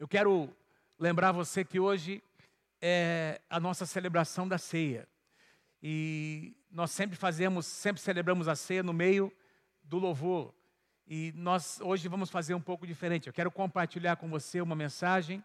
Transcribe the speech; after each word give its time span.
Eu 0.00 0.08
quero 0.08 0.48
lembrar 0.98 1.30
você 1.30 1.62
que 1.62 1.78
hoje 1.78 2.24
é 2.80 3.38
a 3.50 3.60
nossa 3.60 3.84
celebração 3.84 4.48
da 4.48 4.56
ceia. 4.56 5.06
E 5.82 6.56
nós 6.70 6.90
sempre 6.90 7.18
fazemos, 7.18 7.66
sempre 7.66 8.00
celebramos 8.00 8.48
a 8.48 8.56
ceia 8.56 8.82
no 8.82 8.94
meio 8.94 9.30
do 9.82 9.98
louvor. 9.98 10.54
E 11.06 11.34
nós 11.36 11.82
hoje 11.82 12.08
vamos 12.08 12.30
fazer 12.30 12.54
um 12.54 12.62
pouco 12.62 12.86
diferente. 12.86 13.26
Eu 13.26 13.32
quero 13.34 13.50
compartilhar 13.50 14.16
com 14.16 14.26
você 14.30 14.62
uma 14.62 14.74
mensagem 14.74 15.44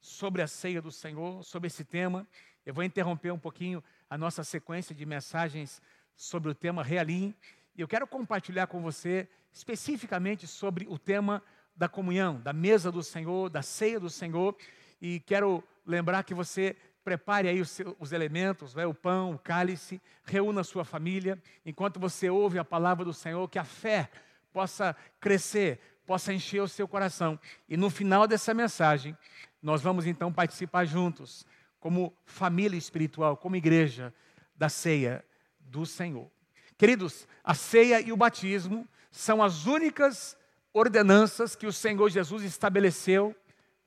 sobre 0.00 0.40
a 0.40 0.46
ceia 0.46 0.80
do 0.80 0.90
Senhor, 0.90 1.44
sobre 1.44 1.66
esse 1.66 1.84
tema. 1.84 2.26
Eu 2.64 2.72
vou 2.72 2.82
interromper 2.82 3.32
um 3.32 3.38
pouquinho 3.38 3.84
a 4.08 4.16
nossa 4.16 4.42
sequência 4.42 4.94
de 4.94 5.04
mensagens 5.04 5.82
sobre 6.16 6.50
o 6.50 6.54
tema 6.54 6.82
Realim. 6.82 7.34
E 7.76 7.82
eu 7.82 7.86
quero 7.86 8.06
compartilhar 8.06 8.66
com 8.66 8.80
você 8.80 9.28
especificamente 9.52 10.46
sobre 10.46 10.86
o 10.88 10.98
tema 10.98 11.42
da 11.80 11.88
comunhão, 11.88 12.38
da 12.38 12.52
mesa 12.52 12.92
do 12.92 13.02
Senhor, 13.02 13.48
da 13.48 13.62
ceia 13.62 13.98
do 13.98 14.10
Senhor. 14.10 14.54
E 15.00 15.18
quero 15.20 15.64
lembrar 15.86 16.22
que 16.24 16.34
você 16.34 16.76
prepare 17.02 17.48
aí 17.48 17.58
os, 17.58 17.78
os 17.98 18.12
elementos, 18.12 18.74
né, 18.74 18.84
o 18.84 18.92
pão, 18.92 19.32
o 19.32 19.38
cálice, 19.38 19.98
reúna 20.22 20.60
a 20.60 20.64
sua 20.64 20.84
família, 20.84 21.42
enquanto 21.64 21.98
você 21.98 22.28
ouve 22.28 22.58
a 22.58 22.64
palavra 22.66 23.02
do 23.02 23.14
Senhor, 23.14 23.48
que 23.48 23.58
a 23.58 23.64
fé 23.64 24.10
possa 24.52 24.94
crescer, 25.18 25.80
possa 26.04 26.34
encher 26.34 26.60
o 26.60 26.68
seu 26.68 26.86
coração. 26.86 27.40
E 27.66 27.78
no 27.78 27.88
final 27.88 28.28
dessa 28.28 28.52
mensagem, 28.52 29.16
nós 29.62 29.80
vamos 29.80 30.06
então 30.06 30.30
participar 30.30 30.84
juntos, 30.84 31.46
como 31.78 32.14
família 32.26 32.76
espiritual, 32.76 33.38
como 33.38 33.56
igreja, 33.56 34.12
da 34.54 34.68
ceia 34.68 35.24
do 35.58 35.86
Senhor. 35.86 36.30
Queridos, 36.76 37.26
a 37.42 37.54
ceia 37.54 38.02
e 38.02 38.12
o 38.12 38.18
batismo 38.18 38.86
são 39.10 39.42
as 39.42 39.64
únicas 39.64 40.36
ordenanças 40.72 41.56
que 41.56 41.66
o 41.66 41.72
Senhor 41.72 42.08
Jesus 42.10 42.42
estabeleceu 42.42 43.34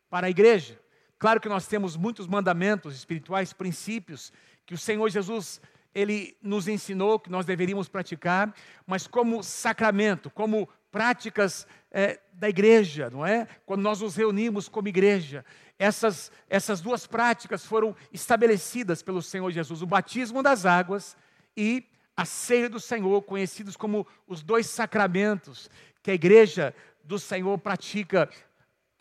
para 0.09 0.27
a 0.27 0.29
igreja. 0.29 0.79
Claro 1.17 1.39
que 1.39 1.49
nós 1.49 1.67
temos 1.67 1.95
muitos 1.95 2.27
mandamentos 2.27 2.95
espirituais, 2.95 3.53
princípios 3.53 4.31
que 4.66 4.73
o 4.73 4.77
Senhor 4.77 5.09
Jesus 5.09 5.61
ele 5.95 6.35
nos 6.41 6.67
ensinou 6.67 7.19
que 7.19 7.30
nós 7.30 7.45
deveríamos 7.45 7.88
praticar, 7.88 8.53
mas 8.85 9.05
como 9.05 9.43
sacramento, 9.43 10.30
como 10.30 10.67
práticas 10.91 11.67
é, 11.91 12.19
da 12.33 12.49
igreja, 12.49 13.09
não 13.09 13.25
é? 13.25 13.47
Quando 13.65 13.81
nós 13.81 14.02
nos 14.02 14.15
reunimos 14.15 14.67
como 14.67 14.88
igreja, 14.88 15.45
essas, 15.77 16.31
essas 16.49 16.81
duas 16.81 17.05
práticas 17.08 17.65
foram 17.65 17.95
estabelecidas 18.11 19.02
pelo 19.02 19.21
Senhor 19.21 19.52
Jesus: 19.52 19.81
o 19.81 19.88
batismo 19.88 20.41
das 20.41 20.65
águas 20.65 21.15
e 21.55 21.86
a 22.15 22.25
ceia 22.25 22.69
do 22.69 22.80
Senhor, 22.80 23.21
conhecidos 23.23 23.75
como 23.75 24.05
os 24.27 24.43
dois 24.43 24.67
sacramentos 24.67 25.69
que 26.03 26.11
a 26.11 26.13
igreja 26.13 26.75
do 27.03 27.17
Senhor 27.17 27.57
pratica 27.57 28.29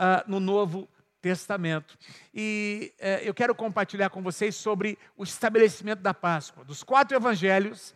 uh, 0.00 0.30
no 0.30 0.38
Novo 0.38 0.88
Testamento. 1.20 1.98
E 2.32 2.94
uh, 2.98 3.24
eu 3.24 3.34
quero 3.34 3.54
compartilhar 3.54 4.08
com 4.08 4.22
vocês 4.22 4.54
sobre 4.54 4.96
o 5.16 5.24
estabelecimento 5.24 6.00
da 6.00 6.14
Páscoa. 6.14 6.64
Dos 6.64 6.84
quatro 6.84 7.16
evangelhos, 7.16 7.92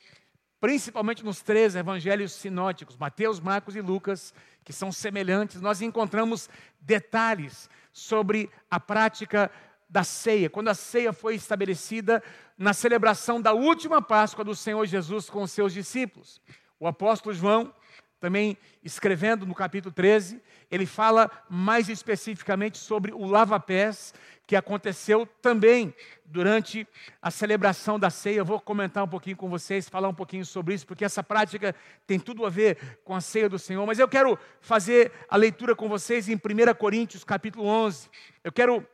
principalmente 0.61 1.25
nos 1.25 1.41
três 1.41 1.77
evangelhos 1.77 2.33
sinóticos, 2.33 2.97
Mateus, 2.97 3.39
Marcos 3.39 3.77
e 3.77 3.81
Lucas, 3.81 4.35
que 4.65 4.73
são 4.73 4.91
semelhantes, 4.91 5.61
nós 5.61 5.81
encontramos 5.81 6.51
detalhes 6.81 7.71
sobre 7.93 8.51
a 8.69 8.81
prática 8.81 9.51
da 9.89 10.03
ceia, 10.03 10.51
quando 10.51 10.69
a 10.69 10.75
ceia 10.75 11.13
foi 11.13 11.37
estabelecida 11.37 12.21
na 12.59 12.75
celebração 12.75 13.41
da 13.41 13.53
última 13.53 14.03
Páscoa 14.03 14.45
do 14.45 14.55
Senhor 14.55 14.85
Jesus 14.85 15.31
com 15.31 15.43
os 15.43 15.53
seus 15.53 15.73
discípulos. 15.73 16.41
O 16.81 16.89
apóstolo 16.89 17.33
João 17.33 17.73
também 18.21 18.57
escrevendo 18.83 19.45
no 19.45 19.55
capítulo 19.55 19.93
13, 19.93 20.41
ele 20.71 20.87
fala 20.87 21.31
mais 21.49 21.89
especificamente 21.89 22.79
sobre 22.79 23.13
o 23.13 23.27
lava-pés 23.27 24.15
que 24.47 24.55
aconteceu 24.55 25.27
também 25.43 25.93
durante 26.25 26.87
a 27.21 27.31
celebração 27.31 27.99
da 27.99 28.11
ceia. 28.11 28.39
Eu 28.39 28.45
vou 28.45 28.61
comentar 28.61 29.03
um 29.03 29.09
pouquinho 29.09 29.37
com 29.37 29.49
vocês, 29.49 29.89
falar 29.89 30.09
um 30.09 30.15
pouquinho 30.15 30.45
sobre 30.45 30.75
isso, 30.75 30.87
porque 30.87 31.05
essa 31.05 31.23
prática 31.23 31.75
tem 32.07 32.19
tudo 32.19 32.47
a 32.47 32.51
ver 32.51 33.01
com 33.05 33.15
a 33.15 33.21
ceia 33.21 33.49
do 33.49 33.59
Senhor. 33.59 33.85
Mas 33.87 33.99
eu 33.99 34.09
quero 34.09 34.39
fazer 34.61 35.13
a 35.29 35.37
leitura 35.37 35.75
com 35.75 35.89
vocês 35.89 36.29
em 36.29 36.37
1 36.37 36.39
Coríntios, 36.79 37.25
capítulo 37.25 37.67
11. 37.67 38.09
Eu 38.45 38.53
quero 38.53 38.87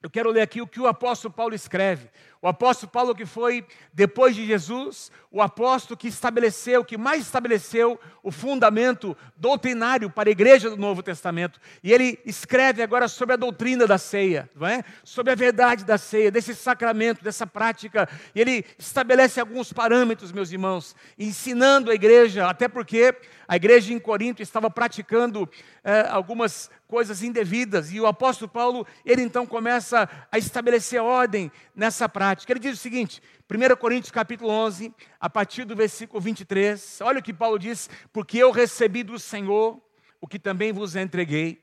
eu 0.00 0.08
quero 0.08 0.30
ler 0.30 0.42
aqui 0.42 0.62
o 0.62 0.66
que 0.66 0.78
o 0.78 0.86
apóstolo 0.86 1.34
Paulo 1.34 1.56
escreve. 1.56 2.08
O 2.40 2.46
apóstolo 2.46 2.90
Paulo, 2.92 3.14
que 3.14 3.26
foi, 3.26 3.66
depois 3.92 4.36
de 4.36 4.46
Jesus, 4.46 5.10
o 5.30 5.42
apóstolo 5.42 5.96
que 5.96 6.06
estabeleceu, 6.06 6.84
que 6.84 6.96
mais 6.96 7.22
estabeleceu 7.22 7.98
o 8.22 8.30
fundamento 8.30 9.16
doutrinário 9.36 10.08
para 10.08 10.28
a 10.28 10.32
igreja 10.32 10.70
do 10.70 10.76
Novo 10.76 11.02
Testamento. 11.02 11.60
E 11.82 11.92
ele 11.92 12.18
escreve 12.24 12.82
agora 12.82 13.08
sobre 13.08 13.34
a 13.34 13.36
doutrina 13.36 13.86
da 13.86 13.98
ceia, 13.98 14.48
não 14.54 14.66
é? 14.66 14.84
sobre 15.02 15.32
a 15.32 15.36
verdade 15.36 15.84
da 15.84 15.98
ceia, 15.98 16.30
desse 16.30 16.54
sacramento, 16.54 17.24
dessa 17.24 17.46
prática. 17.46 18.08
E 18.34 18.40
ele 18.40 18.64
estabelece 18.78 19.40
alguns 19.40 19.72
parâmetros, 19.72 20.30
meus 20.30 20.52
irmãos, 20.52 20.94
ensinando 21.18 21.90
a 21.90 21.94
igreja, 21.94 22.48
até 22.48 22.68
porque 22.68 23.14
a 23.48 23.56
igreja 23.56 23.92
em 23.92 23.98
Corinto 23.98 24.42
estava 24.42 24.70
praticando 24.70 25.48
é, 25.82 26.06
algumas 26.08 26.70
coisas 26.86 27.22
indevidas. 27.22 27.92
E 27.92 28.00
o 28.00 28.06
apóstolo 28.06 28.50
Paulo, 28.50 28.86
ele 29.04 29.22
então 29.22 29.46
começa 29.46 30.08
a 30.30 30.38
estabelecer 30.38 31.00
ordem 31.00 31.50
nessa 31.74 32.08
prática. 32.08 32.27
Ele 32.48 32.60
diz 32.60 32.78
o 32.78 32.82
seguinte, 32.82 33.22
1 33.50 33.76
Coríntios 33.76 34.10
capítulo 34.10 34.50
11, 34.50 34.94
a 35.20 35.30
partir 35.30 35.64
do 35.64 35.76
versículo 35.76 36.20
23, 36.20 37.00
olha 37.00 37.20
o 37.20 37.22
que 37.22 37.32
Paulo 37.32 37.58
diz: 37.58 37.88
Porque 38.12 38.38
eu 38.38 38.50
recebi 38.50 39.02
do 39.02 39.18
Senhor 39.18 39.80
o 40.20 40.26
que 40.26 40.38
também 40.38 40.72
vos 40.72 40.96
entreguei, 40.96 41.62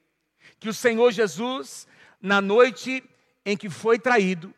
que 0.59 0.69
o 0.69 0.73
Senhor 0.73 1.11
Jesus, 1.11 1.87
na 2.21 2.41
noite 2.41 3.03
em 3.45 3.55
que 3.55 3.69
foi 3.69 3.99
traído, 3.99 4.53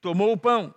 tomou 0.00 0.32
o 0.32 0.36
pão 0.36 0.74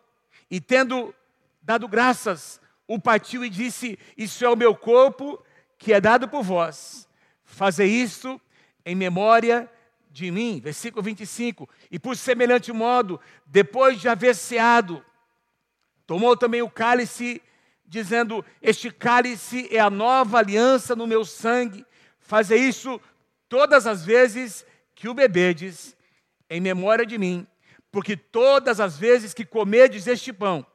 e, 0.49 0.61
tendo 0.61 1.13
dado 1.61 1.87
graças, 1.87 2.61
o 2.87 2.99
partiu 2.99 3.43
e 3.43 3.49
disse: 3.49 3.97
Isso 4.17 4.45
é 4.45 4.49
o 4.49 4.55
meu 4.55 4.75
corpo 4.75 5.43
que 5.77 5.93
é 5.93 5.99
dado 5.99 6.27
por 6.27 6.43
vós. 6.43 7.07
Fazer 7.43 7.85
isto 7.85 8.39
em 8.85 8.95
memória 8.95 9.69
de 10.15 10.31
mim. 10.31 10.61
Versículo 10.63 11.03
25. 11.03 11.69
E 11.91 11.99
por 11.99 12.15
semelhante 12.15 12.71
modo, 12.71 13.19
depois 13.45 13.99
de 13.99 14.07
haver 14.07 14.33
ceado, 14.33 15.03
tomou 16.07 16.37
também 16.37 16.61
o 16.61 16.69
cálice, 16.69 17.41
dizendo: 17.85 18.43
Este 18.61 18.89
cálice 18.89 19.67
é 19.69 19.79
a 19.79 19.89
nova 19.89 20.37
aliança 20.37 20.95
no 20.95 21.05
meu 21.05 21.25
sangue. 21.25 21.85
Fazer 22.17 22.55
isso 22.55 22.99
todas 23.49 23.85
as 23.85 24.05
vezes 24.05 24.65
que 24.95 25.09
o 25.09 25.13
bebedes, 25.13 25.97
em 26.49 26.61
memória 26.61 27.05
de 27.05 27.17
mim. 27.17 27.45
Porque 27.91 28.15
todas 28.15 28.79
as 28.79 28.97
vezes 28.97 29.33
que 29.33 29.45
comedes 29.45 30.07
este 30.07 30.31
pão 30.31 30.65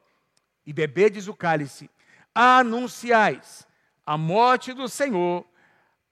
e 0.65 0.71
bebedes 0.71 1.27
o 1.27 1.33
cálice, 1.33 1.89
anunciais 2.33 3.67
a 4.05 4.17
morte 4.17 4.71
do 4.71 4.87
Senhor 4.87 5.45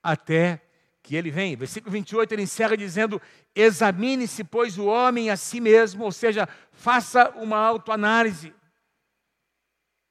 até 0.01 0.61
que 1.09 1.15
ele 1.15 1.31
vem. 1.31 1.55
Versículo 1.55 1.91
28, 1.91 2.31
ele 2.33 2.43
encerra 2.43 2.77
dizendo: 2.77 3.19
Examine-se, 3.55 4.43
pois, 4.43 4.77
o 4.77 4.85
homem 4.85 5.31
a 5.31 5.35
si 5.35 5.59
mesmo, 5.59 6.03
ou 6.03 6.11
seja, 6.11 6.47
faça 6.71 7.31
uma 7.31 7.57
autoanálise. 7.57 8.53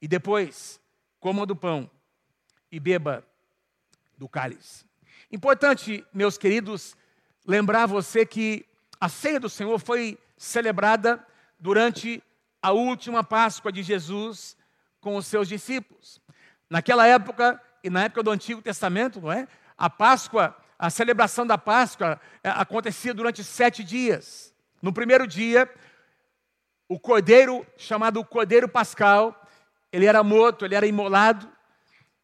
E 0.01 0.09
depois, 0.09 0.77
coma 1.17 1.45
do 1.45 1.55
pão 1.55 1.89
e 2.69 2.81
beba 2.81 3.25
do 4.17 4.27
cálice. 4.27 4.83
Importante, 5.31 6.05
meus 6.13 6.37
queridos, 6.37 6.97
lembrar 7.47 7.85
você 7.85 8.25
que 8.25 8.65
a 8.99 9.07
ceia 9.07 9.39
do 9.39 9.47
Senhor 9.47 9.79
foi 9.79 10.17
celebrada 10.35 11.25
durante 11.57 12.21
a 12.61 12.73
última 12.73 13.23
Páscoa 13.23 13.71
de 13.71 13.83
Jesus 13.83 14.57
com 14.99 15.15
os 15.15 15.25
seus 15.27 15.47
discípulos. 15.47 16.21
Naquela 16.69 17.07
época, 17.07 17.61
e 17.81 17.89
na 17.89 18.03
época 18.03 18.21
do 18.21 18.31
Antigo 18.31 18.61
Testamento, 18.61 19.21
não 19.21 19.31
é? 19.31 19.47
A 19.77 19.89
Páscoa 19.89 20.53
a 20.79 20.89
celebração 20.89 21.45
da 21.45 21.57
Páscoa 21.57 22.19
é, 22.41 22.49
acontecia 22.49 23.13
durante 23.13 23.43
sete 23.43 23.83
dias. 23.83 24.53
No 24.81 24.93
primeiro 24.93 25.27
dia, 25.27 25.69
o 26.87 26.97
cordeiro, 26.97 27.67
chamado 27.75 28.23
Cordeiro 28.23 28.69
Pascal, 28.69 29.45
ele 29.91 30.05
era 30.05 30.23
morto, 30.23 30.63
ele 30.63 30.75
era 30.75 30.87
imolado, 30.87 31.51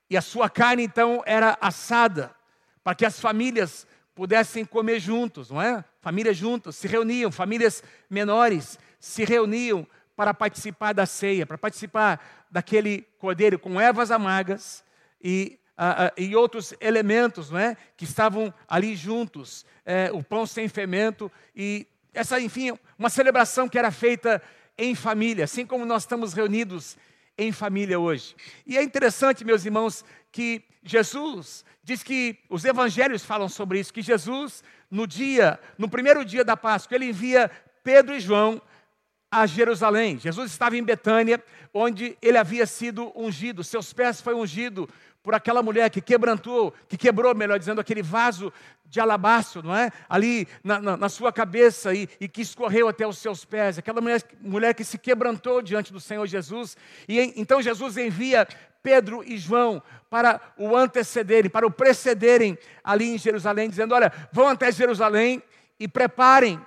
e 0.10 0.16
a 0.16 0.22
sua 0.22 0.50
carne 0.50 0.84
então 0.84 1.22
era 1.25 1.57
assada, 1.60 2.34
para 2.81 2.96
que 2.96 3.06
as 3.06 3.19
famílias 3.19 3.86
pudessem 4.13 4.63
comer 4.63 5.01
juntos, 5.01 5.50
não 5.50 5.62
é? 5.62 5.84
Famílias 6.00 6.38
juntas, 6.38 6.78
se 6.78 6.88
reuniam, 6.88 7.31
famílias 7.31 7.84
menores 8.10 8.80
se 9.00 9.25
reuniam 9.25 9.86
para 10.16 10.34
participar 10.34 10.94
da 10.94 11.06
ceia, 11.06 11.46
para 11.46 11.58
participar 11.58 12.24
daquele 12.50 13.01
cordeiro 13.19 13.60
com 13.60 13.81
ervas 13.81 14.12
amargas 14.12 14.84
e 15.22 15.60
ah, 15.77 16.13
e 16.18 16.36
outros 16.36 16.74
elementos 16.80 17.50
não 17.50 17.60
é, 17.60 17.75
que 17.98 18.06
estavam 18.06 18.54
ali 18.68 18.95
juntos, 18.95 19.66
é, 19.86 20.10
o 20.12 20.24
pão 20.24 20.45
sem 20.45 20.68
fermento, 20.68 21.31
e 21.56 21.86
essa, 22.13 22.39
enfim, 22.39 22.77
uma 22.98 23.10
celebração 23.10 23.68
que 23.68 23.77
era 23.77 23.92
feita 23.92 24.42
em 24.77 24.95
família, 24.95 25.44
assim 25.44 25.66
como 25.66 25.86
nós 25.86 26.04
estamos 26.04 26.33
reunidos 26.33 26.98
em 27.38 27.51
família 27.51 28.00
hoje. 28.00 28.36
E 28.66 28.77
é 28.77 28.83
interessante, 28.83 29.44
meus 29.44 29.66
irmãos, 29.66 30.06
que 30.31 30.63
Jesus 30.83 31.66
diz 31.83 32.01
que 32.01 32.38
os 32.50 32.63
evangelhos 32.66 33.24
falam 33.24 33.50
sobre 33.50 33.80
isso, 33.80 33.94
que 33.94 34.01
Jesus, 34.01 34.63
no 34.89 35.06
dia, 35.06 35.60
no 35.77 35.89
primeiro 35.89 36.24
dia 36.24 36.44
da 36.44 36.56
Páscoa, 36.56 36.95
ele 36.95 37.10
envia 37.10 37.51
Pedro 37.83 38.16
e 38.16 38.19
João 38.19 38.62
a 39.30 39.45
Jerusalém. 39.45 40.18
Jesus 40.18 40.51
estava 40.51 40.77
em 40.77 40.83
Betânia, 40.83 41.44
onde 41.74 42.18
ele 42.22 42.38
havia 42.38 42.66
sido 42.66 43.12
ungido, 43.16 43.63
seus 43.63 43.92
pés 43.92 44.22
foi 44.22 44.33
ungido 44.33 44.89
por 45.25 45.33
aquela 45.33 45.63
mulher 45.63 45.89
que 45.89 46.01
quebrantou, 46.01 46.72
que 46.88 46.95
quebrou, 46.95 47.33
melhor 47.33 47.57
dizendo, 47.57 47.81
aquele 47.81 48.04
vaso 48.04 48.54
de 48.86 49.00
alabastro, 49.00 49.63
não 49.63 49.75
é? 49.75 49.92
Ali 50.07 50.48
na, 50.63 50.80
na, 50.80 50.95
na 50.95 51.10
sua 51.10 51.33
cabeça 51.33 51.95
e, 51.95 52.07
e, 52.22 52.27
que 52.27 52.44
escorreu 52.44 52.88
até 52.88 53.07
os 53.07 53.18
seus 53.18 53.44
pés. 53.44 53.80
Aquela 53.80 54.00
mulher, 54.01 54.22
mulher 54.39 54.75
que 54.75 54.83
se 54.83 55.00
quebrantou 55.00 55.63
diante 55.63 55.92
do 55.92 56.00
Senhor 56.00 56.27
Jesus. 56.27 56.77
E 57.10 57.33
então 57.36 57.60
Jesus 57.60 57.98
envia 57.98 58.48
Pedro 58.83 59.24
e 59.25 59.36
João 59.36 59.81
para 60.12 60.39
o 60.60 60.77
antecederem, 60.77 61.50
para 61.50 61.66
o 61.66 61.72
precederem 61.72 62.56
ali 62.83 63.16
em 63.16 63.18
Jerusalém, 63.18 63.68
dizendo: 63.68 63.95
Olha, 63.95 64.13
vão 64.31 64.50
até 64.50 64.72
Jerusalém 64.72 65.42
e 65.80 65.88
preparem 65.88 66.63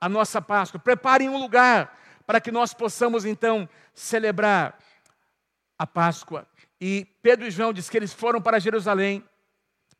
a 0.00 0.08
nossa 0.08 0.40
Páscoa, 0.40 0.80
preparem 0.80 1.28
um 1.28 1.36
lugar 1.36 1.94
para 2.26 2.40
que 2.40 2.50
nós 2.50 2.72
possamos 2.72 3.26
então 3.26 3.68
celebrar 3.92 4.78
a 5.78 5.86
Páscoa. 5.86 6.46
E 6.80 7.06
Pedro 7.22 7.46
e 7.46 7.50
João 7.50 7.72
diz 7.72 7.88
que 7.90 7.96
eles 7.96 8.12
foram 8.12 8.40
para 8.40 8.58
Jerusalém 8.58 9.24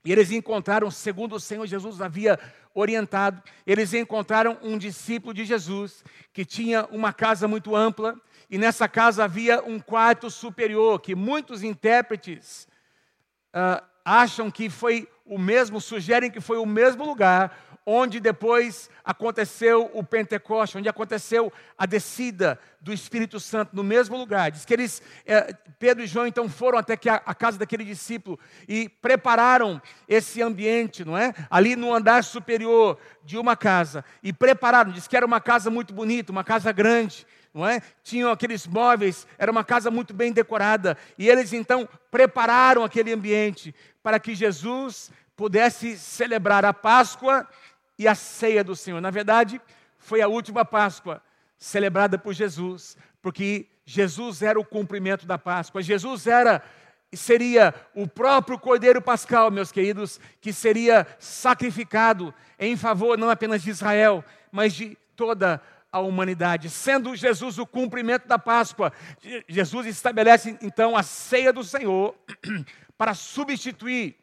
e 0.04 0.12
eles 0.12 0.30
encontraram, 0.30 0.90
segundo 0.90 1.34
o 1.34 1.40
Senhor 1.40 1.66
Jesus 1.66 2.00
havia 2.00 2.38
orientado, 2.72 3.42
eles 3.66 3.92
encontraram 3.92 4.56
um 4.62 4.78
discípulo 4.78 5.34
de 5.34 5.44
Jesus 5.44 6.04
que 6.32 6.44
tinha 6.44 6.86
uma 6.86 7.12
casa 7.12 7.48
muito 7.48 7.74
ampla 7.74 8.18
e 8.48 8.56
nessa 8.56 8.88
casa 8.88 9.24
havia 9.24 9.62
um 9.62 9.78
quarto 9.80 10.30
superior 10.30 11.00
que 11.00 11.14
muitos 11.14 11.62
intérpretes 11.62 12.68
uh, 13.48 13.84
acham 14.04 14.50
que 14.50 14.70
foi 14.70 15.08
o 15.24 15.38
mesmo, 15.38 15.80
sugerem 15.80 16.30
que 16.30 16.40
foi 16.40 16.56
o 16.56 16.64
mesmo 16.64 17.04
lugar 17.04 17.67
onde 17.90 18.20
depois 18.20 18.90
aconteceu 19.02 19.90
o 19.94 20.04
Pentecoste, 20.04 20.76
onde 20.76 20.90
aconteceu 20.90 21.50
a 21.76 21.86
descida 21.86 22.60
do 22.82 22.92
Espírito 22.92 23.40
Santo 23.40 23.74
no 23.74 23.82
mesmo 23.82 24.14
lugar. 24.14 24.50
Diz 24.50 24.66
que 24.66 24.74
eles, 24.74 25.00
é, 25.24 25.54
Pedro 25.78 26.04
e 26.04 26.06
João 26.06 26.26
então 26.26 26.50
foram 26.50 26.78
até 26.78 26.98
que 26.98 27.08
a, 27.08 27.14
a, 27.24 27.34
casa 27.34 27.56
daquele 27.56 27.84
discípulo 27.84 28.38
e 28.68 28.90
prepararam 28.90 29.80
esse 30.06 30.42
ambiente, 30.42 31.02
não 31.02 31.16
é? 31.16 31.32
Ali 31.48 31.76
no 31.76 31.94
andar 31.94 32.22
superior 32.24 32.98
de 33.24 33.38
uma 33.38 33.56
casa 33.56 34.04
e 34.22 34.34
prepararam. 34.34 34.92
Diz 34.92 35.08
que 35.08 35.16
era 35.16 35.24
uma 35.24 35.40
casa 35.40 35.70
muito 35.70 35.94
bonita, 35.94 36.30
uma 36.30 36.44
casa 36.44 36.70
grande. 36.72 37.26
Não 37.54 37.66
é? 37.66 37.80
Tinham 38.04 38.30
aqueles 38.30 38.66
móveis, 38.66 39.26
era 39.38 39.50
uma 39.50 39.64
casa 39.64 39.90
muito 39.90 40.12
bem 40.12 40.30
decorada, 40.30 40.98
e 41.16 41.30
eles 41.30 41.54
então 41.54 41.88
prepararam 42.10 42.84
aquele 42.84 43.10
ambiente 43.10 43.74
para 44.02 44.20
que 44.20 44.34
Jesus 44.34 45.10
pudesse 45.38 45.96
celebrar 45.96 46.64
a 46.64 46.74
Páscoa 46.74 47.46
e 47.98 48.06
a 48.06 48.14
ceia 48.14 48.62
do 48.62 48.76
Senhor. 48.76 49.00
Na 49.00 49.10
verdade, 49.10 49.60
foi 49.98 50.20
a 50.20 50.28
última 50.28 50.64
Páscoa 50.64 51.22
celebrada 51.58 52.16
por 52.18 52.32
Jesus, 52.32 52.96
porque 53.20 53.66
Jesus 53.84 54.42
era 54.42 54.60
o 54.60 54.64
cumprimento 54.64 55.26
da 55.26 55.36
Páscoa. 55.36 55.82
Jesus 55.82 56.26
era 56.26 56.62
seria 57.12 57.74
o 57.94 58.06
próprio 58.06 58.58
Cordeiro 58.58 59.00
Pascal, 59.00 59.50
meus 59.50 59.72
queridos, 59.72 60.20
que 60.40 60.52
seria 60.52 61.06
sacrificado 61.18 62.34
em 62.58 62.76
favor 62.76 63.16
não 63.16 63.30
apenas 63.30 63.62
de 63.62 63.70
Israel, 63.70 64.22
mas 64.52 64.74
de 64.74 64.96
toda 65.16 65.60
a 65.90 66.00
humanidade. 66.00 66.68
Sendo 66.68 67.16
Jesus 67.16 67.58
o 67.58 67.66
cumprimento 67.66 68.28
da 68.28 68.38
Páscoa, 68.38 68.92
Jesus 69.48 69.86
estabelece 69.86 70.58
então 70.60 70.96
a 70.96 71.02
ceia 71.02 71.52
do 71.52 71.64
Senhor 71.64 72.14
para 72.98 73.14
substituir 73.14 74.16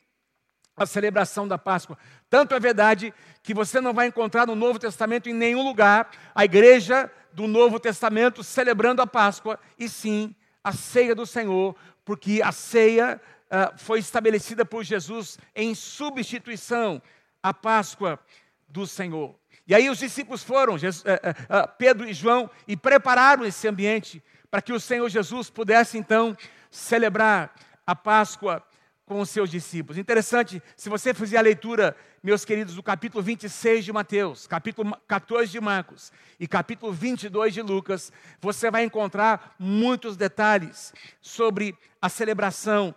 a 0.77 0.85
celebração 0.85 1.47
da 1.47 1.57
Páscoa. 1.57 1.97
Tanto 2.29 2.55
é 2.55 2.59
verdade 2.59 3.13
que 3.43 3.53
você 3.53 3.79
não 3.79 3.93
vai 3.93 4.07
encontrar 4.07 4.47
no 4.47 4.55
Novo 4.55 4.79
Testamento 4.79 5.29
em 5.29 5.33
nenhum 5.33 5.63
lugar 5.63 6.09
a 6.33 6.43
igreja 6.43 7.11
do 7.31 7.47
Novo 7.47 7.79
Testamento 7.79 8.43
celebrando 8.43 9.01
a 9.01 9.07
Páscoa, 9.07 9.59
e 9.77 9.87
sim 9.89 10.33
a 10.63 10.71
ceia 10.71 11.13
do 11.13 11.25
Senhor, 11.25 11.75
porque 12.03 12.41
a 12.43 12.51
ceia 12.51 13.21
uh, 13.45 13.77
foi 13.77 13.99
estabelecida 13.99 14.65
por 14.65 14.83
Jesus 14.83 15.37
em 15.55 15.75
substituição 15.75 17.01
à 17.43 17.53
Páscoa 17.53 18.19
do 18.67 18.87
Senhor. 18.87 19.35
E 19.67 19.75
aí 19.75 19.89
os 19.89 19.99
discípulos 19.99 20.43
foram, 20.43 20.77
Jesus, 20.77 21.03
uh, 21.03 21.07
uh, 21.07 21.67
Pedro 21.77 22.07
e 22.07 22.13
João, 22.13 22.49
e 22.67 22.75
prepararam 22.75 23.45
esse 23.45 23.67
ambiente 23.67 24.23
para 24.49 24.61
que 24.61 24.73
o 24.73 24.79
Senhor 24.79 25.09
Jesus 25.09 25.49
pudesse 25.49 25.97
então 25.97 26.35
celebrar 26.71 27.53
a 27.85 27.95
Páscoa 27.95 28.63
com 29.05 29.19
os 29.19 29.29
seus 29.29 29.51
discípulos. 29.51 29.97
Interessante, 29.97 30.61
se 30.75 30.89
você 30.89 31.13
fizer 31.13 31.37
a 31.37 31.41
leitura, 31.41 31.95
meus 32.23 32.43
queridos, 32.43 32.73
do 32.73 32.81
capítulo 32.81 33.23
26 33.23 33.85
de 33.85 33.93
Mateus, 33.93 34.47
capítulo 34.47 34.97
14 35.07 35.51
de 35.51 35.61
Marcos 35.61 36.11
e 36.39 36.47
capítulo 36.47 36.91
22 36.91 37.53
de 37.53 37.61
Lucas, 37.61 38.11
você 38.41 38.71
vai 38.71 38.83
encontrar 38.83 39.55
muitos 39.59 40.17
detalhes 40.17 40.91
sobre 41.21 41.77
a 42.01 42.09
celebração 42.09 42.95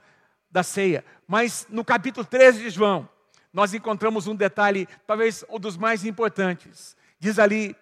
da 0.51 0.63
ceia. 0.63 1.05
Mas 1.27 1.67
no 1.69 1.85
capítulo 1.85 2.25
13 2.25 2.61
de 2.61 2.71
João, 2.71 3.07
nós 3.53 3.75
encontramos 3.75 4.27
um 4.27 4.35
detalhe, 4.35 4.89
talvez 5.07 5.45
um 5.51 5.59
dos 5.59 5.77
mais 5.77 6.07
importantes. 6.07 6.97
Diz 7.19 7.39
ali, 7.39 7.77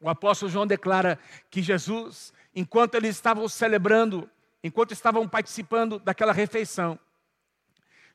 o 0.00 0.10
apóstolo 0.10 0.50
João 0.50 0.66
declara 0.66 1.18
que 1.50 1.62
Jesus, 1.62 2.32
enquanto 2.54 2.94
eles 2.94 3.16
estavam 3.16 3.48
celebrando, 3.48 4.28
enquanto 4.62 4.92
estavam 4.92 5.26
participando 5.26 5.98
daquela 5.98 6.32
refeição, 6.32 6.98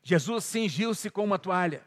Jesus 0.04 0.44
cingiu-se 0.44 1.10
com 1.10 1.24
uma 1.24 1.38
toalha. 1.38 1.82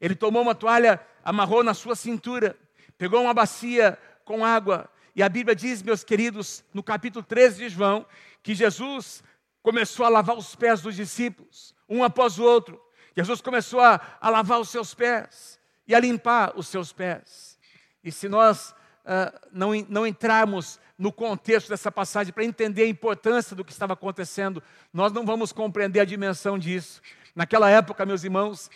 Ele 0.00 0.14
tomou 0.14 0.40
uma 0.40 0.54
toalha, 0.54 1.00
amarrou 1.24 1.64
na 1.64 1.74
sua 1.74 1.96
cintura, 1.96 2.56
pegou 2.96 3.20
uma 3.20 3.34
bacia 3.34 3.98
com 4.24 4.44
água. 4.44 4.88
E 5.14 5.22
a 5.22 5.28
Bíblia 5.28 5.56
diz, 5.56 5.82
meus 5.82 6.04
queridos, 6.04 6.64
no 6.72 6.82
capítulo 6.82 7.24
13 7.24 7.58
de 7.58 7.68
João, 7.68 8.06
que 8.44 8.54
Jesus 8.54 9.24
começou 9.60 10.06
a 10.06 10.08
lavar 10.08 10.38
os 10.38 10.54
pés 10.54 10.80
dos 10.80 10.94
discípulos, 10.94 11.74
um 11.88 12.04
após 12.04 12.38
o 12.38 12.44
outro. 12.44 12.80
Jesus 13.16 13.40
começou 13.40 13.80
a, 13.80 14.00
a 14.20 14.30
lavar 14.30 14.60
os 14.60 14.70
seus 14.70 14.94
pés 14.94 15.58
e 15.86 15.94
a 15.94 15.98
limpar 15.98 16.52
os 16.56 16.68
seus 16.68 16.92
pés. 16.92 17.58
E 18.04 18.12
se 18.12 18.28
nós 18.28 18.70
uh, 19.04 19.48
não, 19.50 19.72
não 19.88 20.06
entrarmos 20.06 20.78
no 20.96 21.12
contexto 21.12 21.68
dessa 21.68 21.90
passagem 21.90 22.32
para 22.32 22.44
entender 22.44 22.82
a 22.84 22.88
importância 22.88 23.56
do 23.56 23.64
que 23.64 23.72
estava 23.72 23.94
acontecendo, 23.94 24.62
nós 24.92 25.12
não 25.12 25.26
vamos 25.26 25.52
compreender 25.52 26.00
a 26.00 26.04
dimensão 26.04 26.58
disso. 26.58 27.02
Naquela 27.38 27.70
época, 27.70 28.04
meus 28.04 28.24
irmãos, 28.24 28.68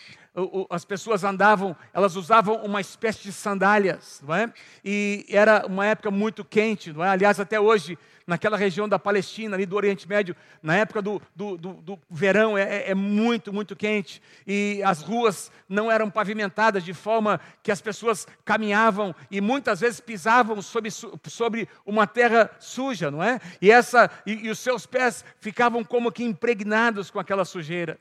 as 0.70 0.84
pessoas 0.84 1.24
andavam, 1.24 1.74
elas 1.92 2.14
usavam 2.14 2.64
uma 2.64 2.80
espécie 2.80 3.24
de 3.24 3.32
sandálias, 3.32 4.22
não 4.24 4.32
é? 4.32 4.52
E 4.84 5.26
era 5.30 5.66
uma 5.66 5.84
época 5.84 6.12
muito 6.12 6.44
quente, 6.44 6.92
não 6.92 7.02
é? 7.04 7.08
Aliás, 7.08 7.40
até 7.40 7.58
hoje, 7.58 7.98
naquela 8.24 8.56
região 8.56 8.88
da 8.88 9.00
Palestina, 9.00 9.56
ali 9.56 9.66
do 9.66 9.74
Oriente 9.74 10.08
Médio, 10.08 10.36
na 10.62 10.76
época 10.76 11.02
do, 11.02 11.20
do, 11.34 11.58
do, 11.58 11.72
do 11.72 11.98
verão, 12.08 12.56
é, 12.56 12.62
é, 12.62 12.90
é, 12.90 12.94
muito, 12.94 13.52
muito 13.52 13.74
quente. 13.74 14.22
E 14.46 14.80
as 14.84 15.02
ruas 15.02 15.50
não 15.68 15.90
eram 15.90 16.08
pavimentadas 16.08 16.84
de 16.84 16.94
forma 16.94 17.40
que 17.64 17.72
as 17.72 17.80
pessoas 17.80 18.28
caminhavam 18.44 19.12
e 19.28 19.40
muitas 19.40 19.80
vezes 19.80 19.98
pisavam 19.98 20.62
sobre, 20.62 20.88
sobre 20.92 21.68
uma 21.84 22.06
terra 22.06 22.48
suja, 22.60 23.10
não 23.10 23.24
é? 23.24 23.40
E, 23.60 23.72
essa, 23.72 24.08
e, 24.24 24.46
e 24.46 24.50
os 24.50 24.60
seus 24.60 24.86
pés 24.86 25.24
ficavam 25.40 25.82
como 25.82 26.12
que 26.12 26.22
impregnados 26.22 27.10
com 27.10 27.18
aquela 27.18 27.44
sujeira 27.44 27.98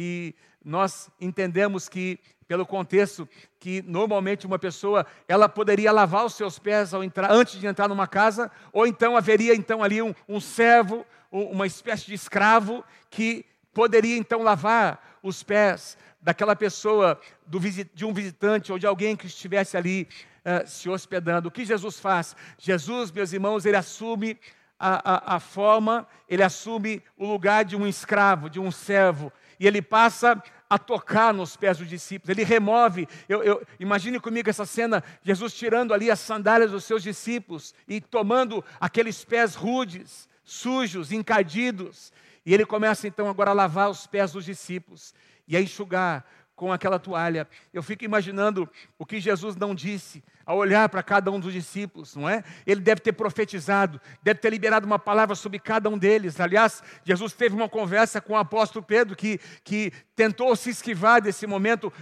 e 0.00 0.32
nós 0.64 1.10
entendemos 1.20 1.88
que, 1.88 2.20
pelo 2.46 2.64
contexto, 2.64 3.28
que 3.58 3.82
normalmente 3.82 4.46
uma 4.46 4.56
pessoa 4.56 5.04
ela 5.26 5.48
poderia 5.48 5.90
lavar 5.90 6.24
os 6.24 6.34
seus 6.34 6.56
pés 6.56 6.94
ao 6.94 7.02
entrar, 7.02 7.32
antes 7.32 7.58
de 7.58 7.66
entrar 7.66 7.88
numa 7.88 8.06
casa, 8.06 8.48
ou 8.72 8.86
então 8.86 9.16
haveria 9.16 9.56
então 9.56 9.82
ali 9.82 10.00
um, 10.00 10.14
um 10.28 10.38
servo, 10.38 11.04
uma 11.32 11.66
espécie 11.66 12.06
de 12.06 12.14
escravo 12.14 12.84
que 13.10 13.44
poderia 13.74 14.16
então 14.16 14.40
lavar 14.40 15.18
os 15.20 15.42
pés 15.42 15.98
daquela 16.22 16.54
pessoa, 16.54 17.20
do, 17.44 17.58
de 17.58 18.04
um 18.04 18.14
visitante 18.14 18.70
ou 18.70 18.78
de 18.78 18.86
alguém 18.86 19.16
que 19.16 19.26
estivesse 19.26 19.76
ali 19.76 20.06
uh, 20.44 20.64
se 20.64 20.88
hospedando. 20.88 21.48
O 21.48 21.50
que 21.50 21.64
Jesus 21.64 21.98
faz? 21.98 22.36
Jesus, 22.56 23.10
meus 23.10 23.32
irmãos, 23.32 23.66
ele 23.66 23.76
assume 23.76 24.38
a, 24.78 25.32
a, 25.32 25.36
a 25.36 25.40
forma, 25.40 26.06
ele 26.28 26.44
assume 26.44 27.02
o 27.16 27.26
lugar 27.26 27.64
de 27.64 27.74
um 27.74 27.84
escravo, 27.84 28.48
de 28.48 28.60
um 28.60 28.70
servo 28.70 29.32
e 29.58 29.66
ele 29.66 29.82
passa 29.82 30.42
a 30.68 30.78
tocar 30.78 31.32
nos 31.32 31.56
pés 31.56 31.78
dos 31.78 31.88
discípulos, 31.88 32.28
ele 32.28 32.44
remove. 32.44 33.08
Eu, 33.28 33.42
eu, 33.42 33.66
imagine 33.80 34.20
comigo 34.20 34.50
essa 34.50 34.66
cena: 34.66 35.02
Jesus 35.22 35.54
tirando 35.54 35.94
ali 35.94 36.10
as 36.10 36.20
sandálias 36.20 36.70
dos 36.70 36.84
seus 36.84 37.02
discípulos 37.02 37.74
e 37.86 38.00
tomando 38.00 38.64
aqueles 38.78 39.24
pés 39.24 39.54
rudes, 39.54 40.28
sujos, 40.44 41.10
encardidos, 41.10 42.12
e 42.44 42.52
ele 42.52 42.66
começa 42.66 43.08
então 43.08 43.28
agora 43.28 43.50
a 43.50 43.54
lavar 43.54 43.90
os 43.90 44.06
pés 44.06 44.32
dos 44.32 44.44
discípulos 44.44 45.14
e 45.46 45.56
a 45.56 45.60
enxugar 45.60 46.24
com 46.58 46.72
aquela 46.72 46.98
toalha. 46.98 47.46
Eu 47.72 47.84
fico 47.84 48.04
imaginando 48.04 48.68
o 48.98 49.06
que 49.06 49.20
Jesus 49.20 49.54
não 49.54 49.72
disse 49.72 50.24
ao 50.44 50.56
olhar 50.56 50.88
para 50.88 51.04
cada 51.04 51.30
um 51.30 51.38
dos 51.38 51.52
discípulos, 51.52 52.16
não 52.16 52.28
é? 52.28 52.42
Ele 52.66 52.80
deve 52.80 53.00
ter 53.00 53.12
profetizado, 53.12 54.00
deve 54.24 54.40
ter 54.40 54.50
liberado 54.50 54.84
uma 54.84 54.98
palavra 54.98 55.36
sobre 55.36 55.60
cada 55.60 55.88
um 55.88 55.96
deles. 55.96 56.40
Aliás, 56.40 56.82
Jesus 57.04 57.32
teve 57.32 57.54
uma 57.54 57.68
conversa 57.68 58.20
com 58.20 58.32
o 58.32 58.36
apóstolo 58.36 58.84
Pedro 58.84 59.14
que, 59.14 59.38
que 59.62 59.92
tentou 60.16 60.56
se 60.56 60.70
esquivar 60.70 61.22
desse 61.22 61.46
momento, 61.46 61.92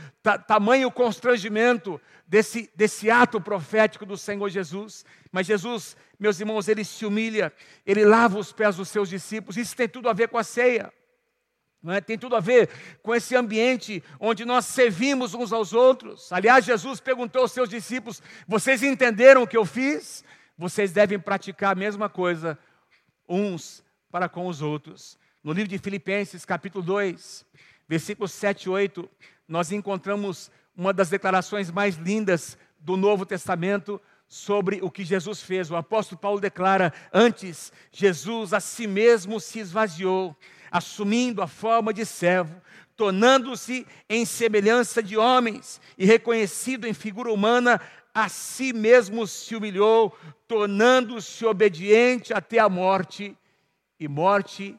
tamanho 0.47 0.91
constrangimento 0.91 2.01
desse, 2.27 2.71
desse 2.75 3.11
ato 3.11 3.39
profético 3.39 4.07
do 4.07 4.17
Senhor 4.17 4.49
Jesus. 4.49 5.05
Mas 5.31 5.47
Jesus, 5.47 5.99
meus 6.19 6.41
irmãos, 6.41 6.67
ele 6.67 6.83
se 6.83 7.05
humilha, 7.05 7.53
ele 7.85 8.07
lava 8.07 8.39
os 8.39 8.53
pés 8.53 8.77
dos 8.77 8.89
seus 8.89 9.11
discípulos. 9.11 9.59
Isso 9.59 9.77
tem 9.77 9.87
tudo 9.87 10.09
a 10.09 10.15
ver 10.15 10.29
com 10.29 10.39
a 10.39 10.45
ceia. 10.45 10.91
É? 11.93 12.01
Tem 12.01 12.19
tudo 12.19 12.37
a 12.37 12.41
ver 12.41 12.69
com 13.03 13.15
esse 13.15 13.37
ambiente 13.37 14.03
onde 14.19 14.45
nós 14.45 14.67
servimos 14.67 15.35
uns 15.35 15.53
aos 15.53 15.73
outros. 15.73 16.33
Aliás, 16.33 16.65
Jesus 16.65 17.01
perguntou 17.01 17.43
aos 17.43 17.53
seus 17.53 17.69
discípulos: 17.69 18.23
Vocês 18.47 18.83
entenderam 18.83 19.43
o 19.43 19.47
que 19.47 19.57
eu 19.57 19.65
fiz? 19.65 20.25
Vocês 20.59 20.93
devem 20.93 21.19
praticar 21.19 21.73
a 21.73 21.79
mesma 21.79 22.09
coisa 22.09 22.59
uns 23.29 23.85
para 24.11 24.29
com 24.29 24.47
os 24.47 24.63
outros. 24.63 25.19
No 25.45 25.53
livro 25.53 25.69
de 25.69 25.79
Filipenses, 25.79 26.45
capítulo 26.45 26.83
2, 26.83 27.45
versículos 27.89 28.33
7 28.33 28.65
e 28.65 28.69
8, 28.69 29.09
nós 29.47 29.71
encontramos 29.71 30.51
uma 30.77 30.93
das 30.93 31.09
declarações 31.09 31.71
mais 31.71 31.97
lindas 31.97 32.59
do 32.81 32.97
Novo 32.97 33.25
Testamento 33.25 34.01
sobre 34.29 34.81
o 34.83 34.91
que 34.91 35.05
Jesus 35.05 35.43
fez. 35.43 35.71
O 35.71 35.77
apóstolo 35.77 36.21
Paulo 36.21 36.41
declara: 36.41 36.93
Antes, 37.13 37.73
Jesus 37.93 38.53
a 38.53 38.61
si 38.61 38.87
mesmo 38.87 39.39
se 39.41 39.61
esvaziou 39.61 40.37
assumindo 40.71 41.43
a 41.43 41.47
forma 41.47 41.93
de 41.93 42.05
servo, 42.05 42.61
tornando-se 42.97 43.87
em 44.09 44.25
semelhança 44.25 45.03
de 45.03 45.17
homens 45.17 45.81
e 45.99 46.07
reconhecido 46.07 46.87
em 46.87 46.95
figura 46.95 47.33
humana, 47.33 47.81
a 48.15 48.29
si 48.29 48.73
mesmo 48.73 49.27
se 49.27 49.55
humilhou, 49.55 50.17
tornando-se 50.49 51.45
obediente 51.45 52.33
até 52.33 52.59
a 52.59 52.69
morte 52.69 53.37
e 54.01 54.09
morte 54.09 54.75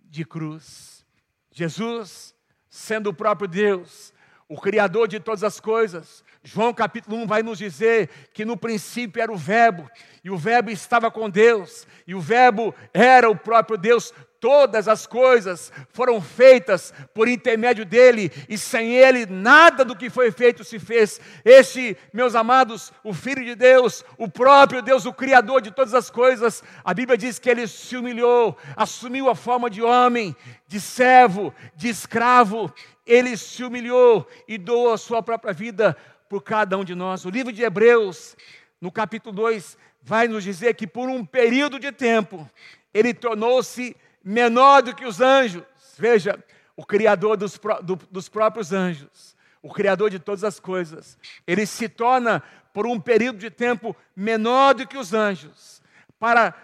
de 0.00 0.24
cruz. 0.24 1.04
Jesus, 1.50 2.34
sendo 2.70 3.10
o 3.10 3.14
próprio 3.14 3.48
Deus, 3.48 4.14
o 4.48 4.60
Criador 4.60 5.08
de 5.08 5.18
todas 5.18 5.42
as 5.42 5.58
coisas, 5.58 6.22
João 6.44 6.74
capítulo 6.74 7.16
1 7.18 7.26
vai 7.26 7.42
nos 7.42 7.58
dizer 7.58 8.08
que 8.34 8.44
no 8.44 8.56
princípio 8.56 9.22
era 9.22 9.32
o 9.32 9.36
Verbo, 9.36 9.88
e 10.24 10.30
o 10.30 10.36
Verbo 10.36 10.70
estava 10.70 11.10
com 11.10 11.30
Deus, 11.30 11.86
e 12.06 12.14
o 12.14 12.20
Verbo 12.20 12.74
era 12.92 13.30
o 13.30 13.36
próprio 13.36 13.78
Deus. 13.78 14.12
Todas 14.42 14.88
as 14.88 15.06
coisas 15.06 15.72
foram 15.90 16.20
feitas 16.20 16.92
por 17.14 17.28
intermédio 17.28 17.84
dele, 17.84 18.28
e 18.48 18.58
sem 18.58 18.96
ele 18.96 19.24
nada 19.24 19.84
do 19.84 19.94
que 19.94 20.10
foi 20.10 20.32
feito 20.32 20.64
se 20.64 20.80
fez. 20.80 21.20
Este, 21.44 21.96
meus 22.12 22.34
amados, 22.34 22.92
o 23.04 23.14
Filho 23.14 23.44
de 23.44 23.54
Deus, 23.54 24.04
o 24.18 24.28
próprio 24.28 24.82
Deus, 24.82 25.06
o 25.06 25.12
Criador 25.12 25.62
de 25.62 25.70
todas 25.70 25.94
as 25.94 26.10
coisas, 26.10 26.60
a 26.84 26.92
Bíblia 26.92 27.16
diz 27.16 27.38
que 27.38 27.48
ele 27.48 27.68
se 27.68 27.96
humilhou, 27.96 28.58
assumiu 28.74 29.30
a 29.30 29.36
forma 29.36 29.70
de 29.70 29.80
homem, 29.80 30.34
de 30.66 30.80
servo, 30.80 31.54
de 31.76 31.88
escravo, 31.88 32.74
ele 33.06 33.36
se 33.36 33.62
humilhou 33.62 34.26
e 34.48 34.58
doou 34.58 34.92
a 34.92 34.98
sua 34.98 35.22
própria 35.22 35.52
vida 35.52 35.96
por 36.28 36.42
cada 36.42 36.76
um 36.76 36.82
de 36.82 36.96
nós. 36.96 37.24
O 37.24 37.30
livro 37.30 37.52
de 37.52 37.62
Hebreus, 37.62 38.36
no 38.80 38.90
capítulo 38.90 39.32
2, 39.36 39.78
vai 40.02 40.26
nos 40.26 40.42
dizer 40.42 40.74
que 40.74 40.88
por 40.88 41.08
um 41.08 41.24
período 41.24 41.78
de 41.78 41.92
tempo, 41.92 42.50
ele 42.92 43.14
tornou-se 43.14 43.94
menor 44.24 44.82
do 44.82 44.94
que 44.94 45.04
os 45.04 45.20
anjos. 45.20 45.62
Veja, 45.98 46.42
o 46.76 46.84
Criador 46.84 47.36
dos, 47.36 47.58
do, 47.82 47.96
dos 48.10 48.28
próprios 48.28 48.72
anjos, 48.72 49.36
o 49.62 49.72
Criador 49.72 50.10
de 50.10 50.18
todas 50.18 50.44
as 50.44 50.58
coisas, 50.58 51.18
ele 51.46 51.66
se 51.66 51.88
torna, 51.88 52.42
por 52.72 52.86
um 52.86 52.98
período 52.98 53.38
de 53.38 53.50
tempo, 53.50 53.94
menor 54.16 54.74
do 54.74 54.86
que 54.86 54.96
os 54.96 55.12
anjos, 55.12 55.82
para, 56.18 56.54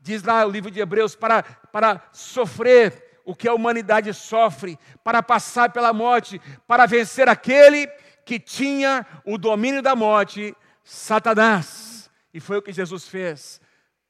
diz 0.00 0.22
lá 0.22 0.44
o 0.46 0.50
livro 0.50 0.70
de 0.70 0.80
Hebreus, 0.80 1.16
para, 1.16 1.42
para 1.42 2.02
sofrer 2.12 3.20
o 3.24 3.34
que 3.34 3.48
a 3.48 3.54
humanidade 3.54 4.12
sofre, 4.12 4.78
para 5.02 5.22
passar 5.22 5.72
pela 5.72 5.92
morte, 5.92 6.40
para 6.66 6.86
vencer 6.86 7.28
aquele 7.28 7.86
que 8.24 8.38
tinha 8.38 9.06
o 9.24 9.38
domínio 9.38 9.82
da 9.82 9.96
morte, 9.96 10.54
Satanás. 10.82 12.10
E 12.32 12.40
foi 12.40 12.58
o 12.58 12.62
que 12.62 12.72
Jesus 12.72 13.08
fez. 13.08 13.60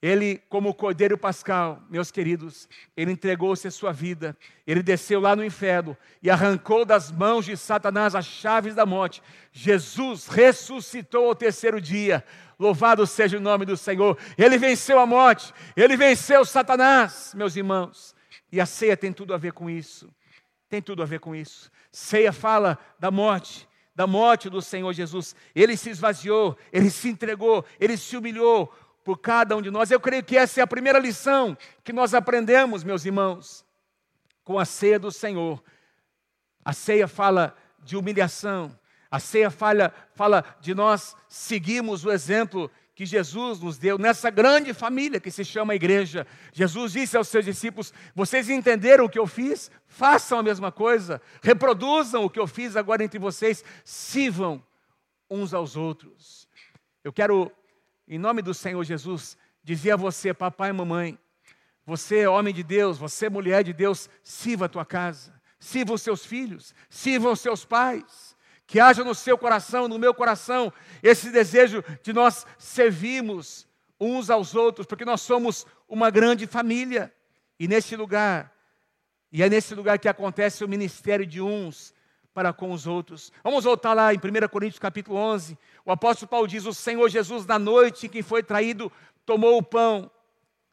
Ele, 0.04 0.36
como 0.50 0.68
o 0.68 0.74
cordeiro 0.74 1.16
pascal, 1.16 1.82
meus 1.88 2.10
queridos, 2.10 2.68
ele 2.94 3.12
entregou-se 3.12 3.66
a 3.66 3.70
sua 3.70 3.90
vida. 3.90 4.36
Ele 4.66 4.82
desceu 4.82 5.18
lá 5.18 5.34
no 5.34 5.42
inferno 5.42 5.96
e 6.22 6.28
arrancou 6.28 6.84
das 6.84 7.10
mãos 7.10 7.46
de 7.46 7.56
Satanás 7.56 8.14
as 8.14 8.26
chaves 8.26 8.74
da 8.74 8.84
morte. 8.84 9.22
Jesus 9.50 10.26
ressuscitou 10.26 11.28
ao 11.28 11.34
terceiro 11.34 11.80
dia. 11.80 12.22
Louvado 12.58 13.06
seja 13.06 13.38
o 13.38 13.40
nome 13.40 13.64
do 13.64 13.78
Senhor. 13.78 14.18
Ele 14.36 14.58
venceu 14.58 15.00
a 15.00 15.06
morte, 15.06 15.54
ele 15.74 15.96
venceu 15.96 16.44
Satanás, 16.44 17.32
meus 17.34 17.56
irmãos. 17.56 18.14
E 18.52 18.60
a 18.60 18.66
ceia 18.66 18.98
tem 18.98 19.10
tudo 19.10 19.32
a 19.32 19.38
ver 19.38 19.54
com 19.54 19.70
isso. 19.70 20.14
Tem 20.68 20.82
tudo 20.82 21.02
a 21.02 21.06
ver 21.06 21.20
com 21.20 21.34
isso. 21.34 21.72
Ceia 21.90 22.30
fala 22.30 22.78
da 23.00 23.10
morte, 23.10 23.66
da 23.96 24.06
morte 24.06 24.50
do 24.50 24.60
Senhor 24.60 24.92
Jesus. 24.92 25.34
Ele 25.54 25.78
se 25.78 25.88
esvaziou, 25.88 26.58
ele 26.70 26.90
se 26.90 27.08
entregou, 27.08 27.64
ele 27.80 27.96
se 27.96 28.18
humilhou 28.18 28.70
por 29.04 29.18
cada 29.18 29.56
um 29.56 29.62
de 29.62 29.70
nós. 29.70 29.90
Eu 29.90 30.00
creio 30.00 30.24
que 30.24 30.36
essa 30.36 30.60
é 30.60 30.62
a 30.62 30.66
primeira 30.66 30.98
lição 30.98 31.56
que 31.84 31.92
nós 31.92 32.14
aprendemos, 32.14 32.82
meus 32.82 33.04
irmãos, 33.04 33.64
com 34.42 34.58
a 34.58 34.64
ceia 34.64 34.98
do 34.98 35.12
Senhor. 35.12 35.62
A 36.64 36.72
ceia 36.72 37.06
fala 37.06 37.54
de 37.84 37.96
humilhação, 37.96 38.76
a 39.10 39.20
ceia 39.20 39.50
fala, 39.50 39.92
fala 40.14 40.42
de 40.60 40.74
nós 40.74 41.14
seguirmos 41.28 42.04
o 42.04 42.10
exemplo 42.10 42.70
que 42.94 43.04
Jesus 43.04 43.60
nos 43.60 43.76
deu 43.76 43.98
nessa 43.98 44.30
grande 44.30 44.72
família 44.72 45.20
que 45.20 45.30
se 45.30 45.44
chama 45.44 45.74
igreja. 45.74 46.26
Jesus 46.52 46.92
disse 46.92 47.16
aos 47.16 47.28
seus 47.28 47.44
discípulos: 47.44 47.92
Vocês 48.14 48.48
entenderam 48.48 49.04
o 49.04 49.08
que 49.08 49.18
eu 49.18 49.26
fiz? 49.26 49.70
Façam 49.86 50.38
a 50.38 50.42
mesma 50.42 50.70
coisa, 50.72 51.20
reproduzam 51.42 52.24
o 52.24 52.30
que 52.30 52.38
eu 52.38 52.46
fiz 52.46 52.76
agora 52.76 53.04
entre 53.04 53.18
vocês, 53.18 53.64
sirvam 53.84 54.64
uns 55.28 55.52
aos 55.52 55.76
outros. 55.76 56.48
Eu 57.02 57.12
quero, 57.12 57.50
em 58.06 58.18
nome 58.18 58.42
do 58.42 58.54
Senhor 58.54 58.82
Jesus, 58.84 59.36
dizer 59.62 59.92
a 59.92 59.96
você, 59.96 60.34
papai 60.34 60.70
e 60.70 60.72
mamãe, 60.72 61.18
você 61.86 62.20
é 62.20 62.28
homem 62.28 62.52
de 62.52 62.62
Deus, 62.62 62.98
você 62.98 63.26
é 63.26 63.30
mulher 63.30 63.62
de 63.64 63.72
Deus, 63.72 64.08
sirva 64.22 64.66
a 64.66 64.68
tua 64.68 64.84
casa, 64.84 65.32
sirva 65.58 65.94
os 65.94 66.02
seus 66.02 66.24
filhos, 66.24 66.74
sirva 66.88 67.30
os 67.30 67.40
seus 67.40 67.64
pais 67.64 68.34
que 68.66 68.80
haja 68.80 69.04
no 69.04 69.14
seu 69.14 69.36
coração, 69.36 69.88
no 69.88 69.98
meu 69.98 70.14
coração, 70.14 70.72
esse 71.02 71.30
desejo 71.30 71.84
de 72.02 72.12
nós 72.12 72.46
servirmos 72.58 73.68
uns 74.00 74.30
aos 74.30 74.54
outros, 74.54 74.86
porque 74.86 75.04
nós 75.04 75.20
somos 75.20 75.66
uma 75.88 76.10
grande 76.10 76.46
família. 76.46 77.12
E 77.58 77.68
nesse 77.68 77.94
lugar, 77.94 78.52
e 79.30 79.42
é 79.42 79.48
nesse 79.48 79.74
lugar 79.74 79.98
que 79.98 80.08
acontece 80.08 80.64
o 80.64 80.68
ministério 80.68 81.26
de 81.26 81.40
uns 81.40 81.93
para 82.34 82.52
com 82.52 82.72
os 82.72 82.86
outros. 82.86 83.32
Vamos 83.42 83.64
voltar 83.64 83.94
lá 83.94 84.12
em 84.12 84.18
1 84.18 84.48
Coríntios 84.48 84.78
capítulo 84.78 85.16
11. 85.16 85.56
O 85.86 85.92
apóstolo 85.92 86.28
Paulo 86.28 86.48
diz: 86.48 86.66
O 86.66 86.74
Senhor 86.74 87.08
Jesus, 87.08 87.46
na 87.46 87.58
noite 87.58 88.06
em 88.06 88.08
que 88.10 88.22
foi 88.22 88.42
traído, 88.42 88.92
tomou 89.24 89.56
o 89.56 89.62
pão, 89.62 90.10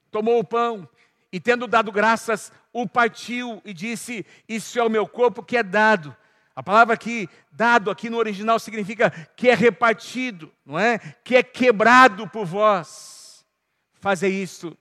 tomou 0.10 0.40
o 0.40 0.44
pão, 0.44 0.90
e 1.32 1.40
tendo 1.40 1.68
dado 1.68 1.92
graças, 1.92 2.52
o 2.74 2.90
partiu 2.90 3.62
e 3.64 3.74
disse: 3.74 4.26
Isso 4.50 4.78
é 4.78 4.84
o 4.84 4.90
meu 4.90 5.08
corpo 5.08 5.44
que 5.44 5.56
é 5.56 5.64
dado 5.64 6.16
a 6.56 6.62
palavra 6.62 6.94
aqui, 6.94 7.30
dado 7.52 7.90
aqui 7.90 8.10
no 8.10 8.18
original, 8.18 8.60
significa 8.60 9.10
que 9.36 9.50
é 9.50 9.56
repartido, 9.56 10.52
não 10.66 10.78
é? 10.78 11.00
Que 11.24 11.38
é 11.38 11.44
quebrado 11.44 12.28
por 12.28 12.46
vós. 12.46 13.46
Fazer 13.94 14.28
isso 14.28 14.78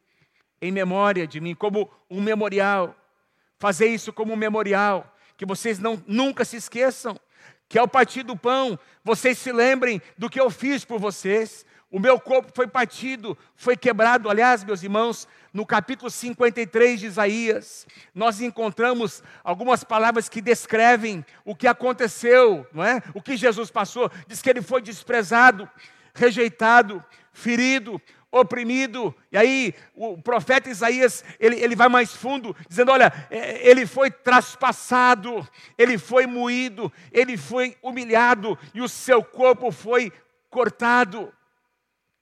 em 0.60 0.72
memória 0.72 1.26
de 1.26 1.40
mim, 1.40 1.54
como 1.54 1.90
um 2.10 2.20
memorial. 2.20 2.94
Fazer 3.58 3.86
isso 3.86 4.12
como 4.12 4.32
um 4.32 4.36
memorial. 4.36 5.16
Que 5.40 5.46
vocês 5.46 5.78
não, 5.78 6.04
nunca 6.06 6.44
se 6.44 6.56
esqueçam. 6.56 7.18
Que 7.66 7.78
ao 7.78 7.88
partir 7.88 8.22
do 8.22 8.36
pão, 8.36 8.78
vocês 9.02 9.38
se 9.38 9.50
lembrem 9.50 10.02
do 10.18 10.28
que 10.28 10.38
eu 10.38 10.50
fiz 10.50 10.84
por 10.84 11.00
vocês. 11.00 11.64
O 11.90 11.98
meu 11.98 12.20
corpo 12.20 12.52
foi 12.54 12.66
partido, 12.66 13.38
foi 13.56 13.74
quebrado. 13.74 14.28
Aliás, 14.28 14.62
meus 14.62 14.82
irmãos, 14.82 15.26
no 15.50 15.64
capítulo 15.64 16.10
53 16.10 17.00
de 17.00 17.06
Isaías, 17.06 17.86
nós 18.14 18.42
encontramos 18.42 19.22
algumas 19.42 19.82
palavras 19.82 20.28
que 20.28 20.42
descrevem 20.42 21.24
o 21.42 21.56
que 21.56 21.66
aconteceu, 21.66 22.66
não 22.70 22.84
é? 22.84 23.02
O 23.14 23.22
que 23.22 23.34
Jesus 23.34 23.70
passou. 23.70 24.12
Diz 24.28 24.42
que 24.42 24.50
ele 24.50 24.60
foi 24.60 24.82
desprezado, 24.82 25.66
rejeitado, 26.12 27.02
ferido, 27.32 27.98
oprimido. 28.30 29.14
E 29.32 29.36
aí 29.36 29.74
o 29.94 30.16
profeta 30.20 30.70
Isaías, 30.70 31.24
ele, 31.38 31.56
ele 31.60 31.76
vai 31.76 31.88
mais 31.88 32.14
fundo, 32.14 32.56
dizendo: 32.68 32.92
olha, 32.92 33.12
é, 33.30 33.68
ele 33.68 33.86
foi 33.86 34.10
traspassado, 34.10 35.46
ele 35.76 35.98
foi 35.98 36.26
moído, 36.26 36.92
ele 37.12 37.36
foi 37.36 37.76
humilhado 37.82 38.58
e 38.74 38.80
o 38.80 38.88
seu 38.88 39.22
corpo 39.22 39.70
foi 39.70 40.12
cortado 40.48 41.32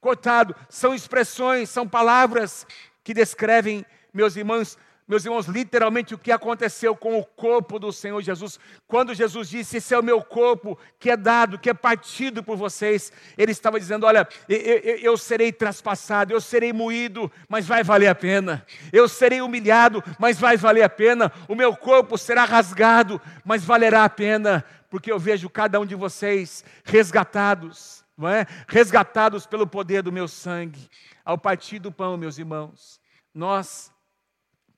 cortado. 0.00 0.55
São 0.69 0.95
expressões, 0.95 1.71
são 1.71 1.88
palavras 1.88 2.67
que 3.03 3.15
descrevem, 3.15 3.85
meus 4.12 4.37
irmãos, 4.37 4.79
meus 5.09 5.25
irmãos, 5.25 5.47
literalmente 5.47 6.15
o 6.15 6.19
que 6.19 6.31
aconteceu 6.31 6.95
com 6.95 7.19
o 7.19 7.25
corpo 7.25 7.79
do 7.79 7.91
Senhor 7.91 8.21
Jesus. 8.21 8.61
Quando 8.87 9.15
Jesus 9.15 9.49
disse: 9.49 9.79
Esse 9.79 9.95
é 9.95 9.99
o 9.99 10.03
meu 10.03 10.23
corpo 10.23 10.79
que 11.00 11.09
é 11.09 11.17
dado, 11.17 11.59
que 11.59 11.71
é 11.71 11.75
partido 11.75 12.45
por 12.45 12.59
vocês, 12.59 13.11
ele 13.38 13.50
estava 13.50 13.81
dizendo: 13.81 14.05
Olha, 14.05 14.29
eu, 14.47 14.59
eu, 14.59 14.97
eu 14.97 15.17
serei 15.17 15.50
traspassado, 15.50 16.35
eu 16.35 16.43
serei 16.43 16.75
moído, 16.75 17.33
mas 17.49 17.67
vai 17.67 17.83
valer 17.83 18.09
a 18.09 18.15
pena. 18.15 18.67
Eu 18.93 19.09
serei 19.09 19.41
humilhado, 19.41 20.05
mas 20.19 20.38
vai 20.38 20.59
valer 20.59 20.83
a 20.83 20.91
pena. 20.91 21.33
O 21.49 21.55
meu 21.55 21.75
corpo 21.75 22.19
será 22.19 22.45
rasgado, 22.45 23.19
mas 23.43 23.65
valerá 23.65 24.05
a 24.05 24.11
pena, 24.11 24.62
porque 24.91 25.11
eu 25.11 25.19
vejo 25.19 25.49
cada 25.49 25.81
um 25.81 25.87
de 25.87 25.95
vocês 25.95 26.62
resgatados, 26.85 28.05
não 28.17 28.29
é? 28.29 28.45
resgatados 28.67 29.47
pelo 29.47 29.67
poder 29.67 30.03
do 30.03 30.12
meu 30.12 30.29
sangue. 30.29 30.91
Ao 31.25 31.38
partir 31.38 31.79
do 31.79 31.91
pão, 31.91 32.19
meus 32.19 32.37
irmãos, 32.37 33.00
nós 33.35 33.91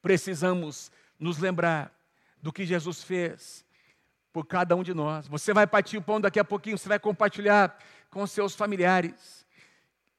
precisamos 0.03 0.91
nos 1.19 1.39
lembrar 1.39 1.93
do 2.41 2.53
que 2.53 2.65
Jesus 2.65 3.03
fez 3.03 3.65
por 4.33 4.47
cada 4.47 4.75
um 4.77 4.83
de 4.83 4.95
nós. 4.95 5.27
Você 5.29 5.53
vai 5.53 5.67
partir 5.67 5.99
o 5.99 6.03
pão 6.03 6.21
daqui 6.21 6.39
a 6.39 6.45
pouquinho, 6.45 6.79
você 6.79 6.89
vai 6.89 6.99
compartilhar 6.99 7.79
com 8.11 8.27
seus 8.27 8.55
familiares. 8.55 9.47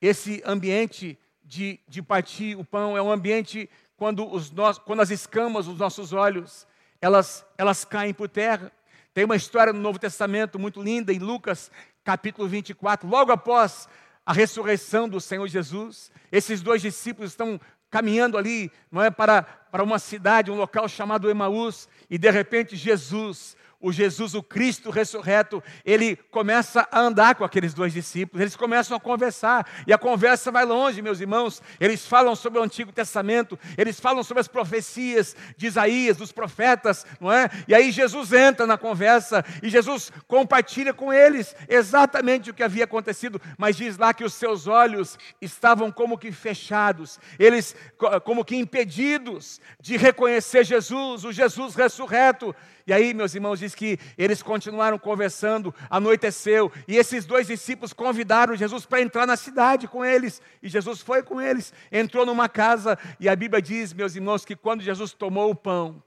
Esse 0.02 0.42
ambiente 0.46 1.18
de, 1.44 1.80
de 1.88 2.02
partir 2.02 2.58
o 2.58 2.64
pão 2.64 2.96
é 2.98 3.02
um 3.02 3.12
ambiente 3.12 3.70
quando, 3.96 4.32
os 4.32 4.52
nós, 4.52 4.78
quando 4.78 5.02
as 5.02 5.12
escamas 5.12 5.66
dos 5.66 5.78
nossos 5.78 6.14
olhos 6.14 6.68
elas, 7.02 7.46
elas 7.58 7.84
caem 7.84 8.14
por 8.14 8.30
terra. 8.30 8.72
Tem 9.14 9.26
uma 9.26 9.36
história 9.36 9.74
no 9.74 9.80
Novo 9.80 10.00
Testamento 10.00 10.60
muito 10.60 10.82
linda, 10.82 11.12
em 11.12 11.20
Lucas 11.20 11.72
capítulo 12.04 12.48
24, 12.48 13.08
logo 13.08 13.32
após 13.32 13.88
a 14.26 14.34
ressurreição 14.34 15.10
do 15.10 15.20
Senhor 15.20 15.48
Jesus. 15.48 16.12
Esses 16.32 16.62
dois 16.62 16.82
discípulos 16.82 17.32
estão 17.32 17.60
caminhando 17.92 18.38
ali, 18.38 18.72
não 18.90 19.04
é 19.04 19.12
para, 19.12 19.44
para 19.44 19.84
uma 19.84 20.00
cidade, 20.00 20.50
um 20.50 20.56
local 20.56 20.88
chamado 20.88 21.30
Emaús, 21.30 21.90
e 22.10 22.18
de 22.18 22.32
repente 22.32 22.76
Jesus 22.76 23.56
o 23.82 23.92
Jesus, 23.92 24.34
o 24.36 24.44
Cristo 24.44 24.90
ressurreto, 24.90 25.64
ele 25.84 26.16
começa 26.16 26.88
a 26.92 27.00
andar 27.00 27.36
com 27.36 27.44
aqueles 27.44 27.74
dois 27.74 27.94
discípulos, 27.94 28.42
eles 28.42 28.56
começam 28.56 28.96
a 28.96 29.00
conversar, 29.00 29.68
e 29.88 29.94
a 29.94 29.98
conversa 29.98 30.52
vai 30.52 30.66
longe, 30.66 31.02
meus 31.02 31.20
irmãos. 31.20 31.62
Eles 31.80 32.06
falam 32.06 32.36
sobre 32.36 32.60
o 32.60 32.64
Antigo 32.64 32.92
Testamento, 32.92 33.58
eles 33.78 34.00
falam 34.00 34.24
sobre 34.24 34.42
as 34.42 34.48
profecias 34.48 35.36
de 35.58 35.68
Isaías, 35.68 36.18
dos 36.18 36.32
profetas, 36.32 37.06
não 37.20 37.32
é? 37.32 37.50
E 37.68 37.74
aí 37.74 37.92
Jesus 37.92 38.32
entra 38.34 38.68
na 38.68 38.78
conversa 38.78 39.44
e 39.62 39.70
Jesus 39.70 40.12
compartilha 40.28 40.94
com 40.94 41.12
eles 41.12 41.56
exatamente 41.68 42.50
o 42.50 42.54
que 42.54 42.64
havia 42.64 42.84
acontecido, 42.84 43.42
mas 43.58 43.76
diz 43.76 43.98
lá 43.98 44.14
que 44.14 44.24
os 44.24 44.34
seus 44.34 44.68
olhos 44.68 45.18
estavam 45.42 45.92
como 45.92 46.18
que 46.18 46.32
fechados, 46.32 47.20
eles 47.40 47.76
como 48.24 48.46
que 48.46 48.56
impedidos 48.56 49.60
de 49.80 49.98
reconhecer 49.98 50.64
Jesus, 50.64 51.24
o 51.24 51.32
Jesus 51.32 51.76
ressurreto. 51.76 52.56
E 52.86 52.94
aí, 52.94 53.14
meus 53.14 53.36
irmãos, 53.36 53.60
diz 53.60 53.71
que 53.76 53.98
eles 54.18 54.42
continuaram 54.42 54.98
conversando, 54.98 55.74
anoiteceu, 55.90 56.72
e 56.88 56.98
esses 56.98 57.26
dois 57.26 57.48
discípulos 57.48 57.94
convidaram 57.94 58.56
Jesus 58.56 58.86
para 58.86 59.02
entrar 59.02 59.26
na 59.26 59.36
cidade 59.36 59.88
com 59.88 60.04
eles. 60.04 60.42
E 60.62 60.70
Jesus 60.70 61.02
foi 61.02 61.24
com 61.24 61.42
eles, 61.42 61.74
entrou 61.92 62.26
numa 62.26 62.50
casa, 62.50 62.98
e 63.20 63.28
a 63.28 63.36
Bíblia 63.36 63.62
diz, 63.62 63.94
meus 63.94 64.16
irmãos, 64.16 64.46
que 64.46 64.56
quando 64.56 64.82
Jesus 64.82 65.14
tomou 65.14 65.52
o 65.52 65.56
pão, 65.56 66.04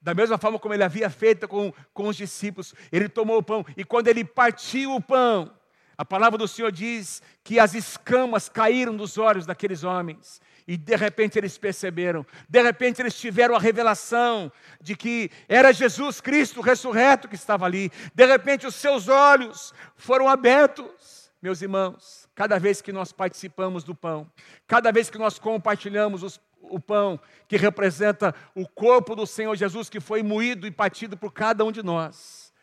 da 0.00 0.14
mesma 0.14 0.36
forma 0.36 0.58
como 0.58 0.74
ele 0.74 0.84
havia 0.84 1.08
feito 1.08 1.48
com, 1.48 1.72
com 1.92 2.08
os 2.08 2.16
discípulos, 2.16 2.74
ele 2.92 3.08
tomou 3.08 3.38
o 3.38 3.42
pão, 3.42 3.64
e 3.76 3.84
quando 3.84 4.08
ele 4.08 4.24
partiu 4.24 4.94
o 4.94 5.00
pão, 5.00 5.50
a 5.96 6.04
palavra 6.04 6.36
do 6.36 6.48
Senhor 6.48 6.72
diz 6.72 7.22
que 7.42 7.58
as 7.58 7.72
escamas 7.74 8.48
caíram 8.48 8.96
dos 8.96 9.16
olhos 9.16 9.46
daqueles 9.46 9.84
homens. 9.84 10.40
E 10.66 10.78
de 10.78 10.96
repente 10.96 11.38
eles 11.38 11.58
perceberam, 11.58 12.24
de 12.48 12.62
repente 12.62 13.00
eles 13.00 13.14
tiveram 13.14 13.54
a 13.54 13.58
revelação 13.58 14.50
de 14.80 14.96
que 14.96 15.30
era 15.46 15.72
Jesus 15.72 16.22
Cristo 16.22 16.62
ressurreto 16.62 17.28
que 17.28 17.34
estava 17.34 17.66
ali. 17.66 17.92
De 18.14 18.24
repente 18.24 18.66
os 18.66 18.74
seus 18.74 19.08
olhos 19.08 19.74
foram 19.94 20.26
abertos. 20.26 21.30
Meus 21.42 21.60
irmãos, 21.60 22.26
cada 22.34 22.58
vez 22.58 22.80
que 22.80 22.92
nós 22.92 23.12
participamos 23.12 23.84
do 23.84 23.94
pão, 23.94 24.30
cada 24.66 24.90
vez 24.90 25.10
que 25.10 25.18
nós 25.18 25.38
compartilhamos 25.38 26.22
os, 26.22 26.40
o 26.62 26.80
pão, 26.80 27.20
que 27.46 27.58
representa 27.58 28.34
o 28.54 28.66
corpo 28.66 29.14
do 29.14 29.26
Senhor 29.26 29.54
Jesus 29.54 29.90
que 29.90 30.00
foi 30.00 30.22
moído 30.22 30.66
e 30.66 30.70
partido 30.70 31.14
por 31.14 31.30
cada 31.30 31.62
um 31.62 31.70
de 31.70 31.82
nós. 31.82 32.54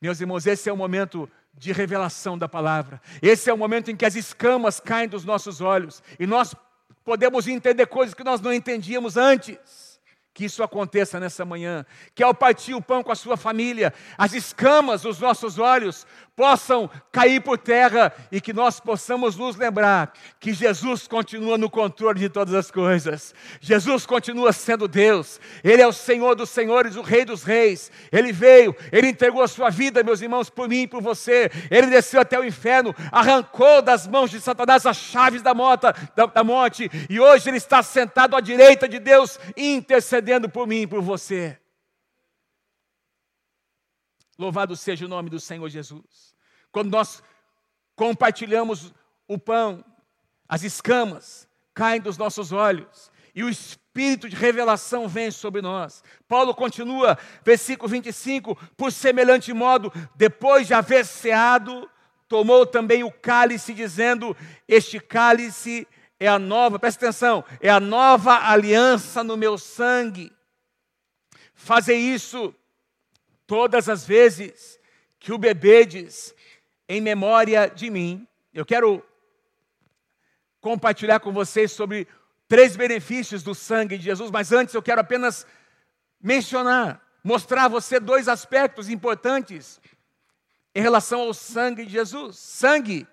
Meus 0.00 0.18
irmãos, 0.20 0.46
esse 0.46 0.70
é 0.70 0.72
o 0.72 0.76
momento 0.76 1.28
de 1.52 1.72
revelação 1.72 2.38
da 2.38 2.48
palavra. 2.48 3.02
Esse 3.20 3.50
é 3.50 3.52
o 3.52 3.58
momento 3.58 3.90
em 3.90 3.96
que 3.96 4.06
as 4.06 4.14
escamas 4.14 4.80
caem 4.80 5.08
dos 5.08 5.24
nossos 5.26 5.60
olhos 5.60 6.02
e 6.18 6.26
nós 6.26 6.54
podemos 7.08 7.48
entender 7.48 7.86
coisas 7.86 8.12
que 8.12 8.22
nós 8.22 8.38
não 8.38 8.52
entendíamos 8.52 9.16
antes. 9.16 9.98
Que 10.34 10.44
isso 10.44 10.62
aconteça 10.62 11.18
nessa 11.18 11.42
manhã, 11.42 11.86
que 12.14 12.22
ao 12.22 12.34
partir 12.34 12.74
o 12.74 12.82
pão 12.82 13.02
com 13.02 13.10
a 13.10 13.16
sua 13.16 13.34
família, 13.34 13.94
as 14.18 14.34
escamas 14.34 15.00
dos 15.00 15.18
nossos 15.18 15.58
olhos 15.58 16.06
possam 16.38 16.88
cair 17.10 17.40
por 17.40 17.58
terra 17.58 18.12
e 18.30 18.40
que 18.40 18.52
nós 18.52 18.78
possamos 18.78 19.34
nos 19.34 19.56
lembrar 19.56 20.12
que 20.38 20.52
Jesus 20.52 21.08
continua 21.08 21.58
no 21.58 21.68
controle 21.68 22.20
de 22.20 22.28
todas 22.28 22.54
as 22.54 22.70
coisas. 22.70 23.34
Jesus 23.60 24.06
continua 24.06 24.52
sendo 24.52 24.86
Deus. 24.86 25.40
Ele 25.64 25.82
é 25.82 25.86
o 25.86 25.92
Senhor 25.92 26.36
dos 26.36 26.50
senhores, 26.50 26.94
o 26.94 27.02
Rei 27.02 27.24
dos 27.24 27.42
reis. 27.42 27.90
Ele 28.12 28.30
veio, 28.32 28.72
ele 28.92 29.08
entregou 29.08 29.42
a 29.42 29.48
sua 29.48 29.68
vida, 29.68 30.04
meus 30.04 30.22
irmãos, 30.22 30.48
por 30.48 30.68
mim 30.68 30.82
e 30.82 30.86
por 30.86 31.02
você. 31.02 31.50
Ele 31.72 31.88
desceu 31.88 32.20
até 32.20 32.38
o 32.38 32.44
inferno, 32.44 32.94
arrancou 33.10 33.82
das 33.82 34.06
mãos 34.06 34.30
de 34.30 34.40
Satanás 34.40 34.86
as 34.86 34.96
chaves 34.96 35.42
da, 35.42 35.52
mota, 35.52 35.92
da, 36.14 36.26
da 36.26 36.44
morte 36.44 36.88
e 37.10 37.18
hoje 37.18 37.50
ele 37.50 37.56
está 37.56 37.82
sentado 37.82 38.36
à 38.36 38.40
direita 38.40 38.88
de 38.88 39.00
Deus 39.00 39.40
intercedendo 39.56 40.48
por 40.48 40.68
mim 40.68 40.82
e 40.82 40.86
por 40.86 41.02
você. 41.02 41.58
Louvado 44.38 44.76
seja 44.76 45.04
o 45.04 45.08
nome 45.08 45.28
do 45.28 45.40
Senhor 45.40 45.68
Jesus. 45.68 46.34
Quando 46.70 46.90
nós 46.90 47.22
compartilhamos 47.96 48.94
o 49.26 49.36
pão, 49.36 49.84
as 50.48 50.62
escamas 50.62 51.48
caem 51.74 52.00
dos 52.00 52.16
nossos 52.16 52.52
olhos 52.52 53.10
e 53.34 53.42
o 53.42 53.48
espírito 53.48 54.28
de 54.28 54.36
revelação 54.36 55.08
vem 55.08 55.30
sobre 55.32 55.60
nós. 55.60 56.04
Paulo 56.28 56.54
continua, 56.54 57.18
versículo 57.44 57.88
25: 57.88 58.54
por 58.76 58.92
semelhante 58.92 59.52
modo, 59.52 59.92
depois 60.14 60.68
de 60.68 60.74
haver 60.74 61.04
ceado, 61.04 61.90
tomou 62.28 62.64
também 62.64 63.02
o 63.02 63.10
cálice, 63.10 63.74
dizendo: 63.74 64.36
Este 64.68 65.00
cálice 65.00 65.86
é 66.20 66.28
a 66.28 66.38
nova, 66.38 66.78
presta 66.78 67.06
atenção, 67.06 67.44
é 67.60 67.70
a 67.70 67.80
nova 67.80 68.48
aliança 68.48 69.24
no 69.24 69.36
meu 69.36 69.58
sangue. 69.58 70.32
Fazer 71.54 71.96
isso 71.96 72.54
todas 73.48 73.88
as 73.88 74.06
vezes 74.06 74.78
que 75.18 75.32
o 75.32 75.38
bebedes 75.38 76.34
em 76.86 77.00
memória 77.00 77.66
de 77.66 77.88
mim. 77.88 78.28
Eu 78.52 78.64
quero 78.64 79.02
compartilhar 80.60 81.18
com 81.18 81.32
vocês 81.32 81.72
sobre 81.72 82.06
três 82.46 82.76
benefícios 82.76 83.42
do 83.42 83.54
sangue 83.54 83.96
de 83.96 84.04
Jesus, 84.04 84.30
mas 84.30 84.52
antes 84.52 84.74
eu 84.74 84.82
quero 84.82 85.00
apenas 85.00 85.46
mencionar, 86.20 87.02
mostrar 87.24 87.64
a 87.64 87.68
você 87.68 87.98
dois 87.98 88.28
aspectos 88.28 88.90
importantes 88.90 89.80
em 90.74 90.82
relação 90.82 91.22
ao 91.22 91.32
sangue 91.32 91.86
de 91.86 91.92
Jesus. 91.92 92.36
Sangue 92.38 93.08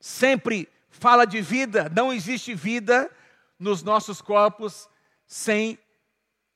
sempre 0.00 0.66
fala 0.88 1.26
de 1.26 1.42
vida, 1.42 1.92
não 1.94 2.14
existe 2.14 2.54
vida 2.54 3.10
nos 3.58 3.82
nossos 3.82 4.22
corpos 4.22 4.88
sem 5.26 5.78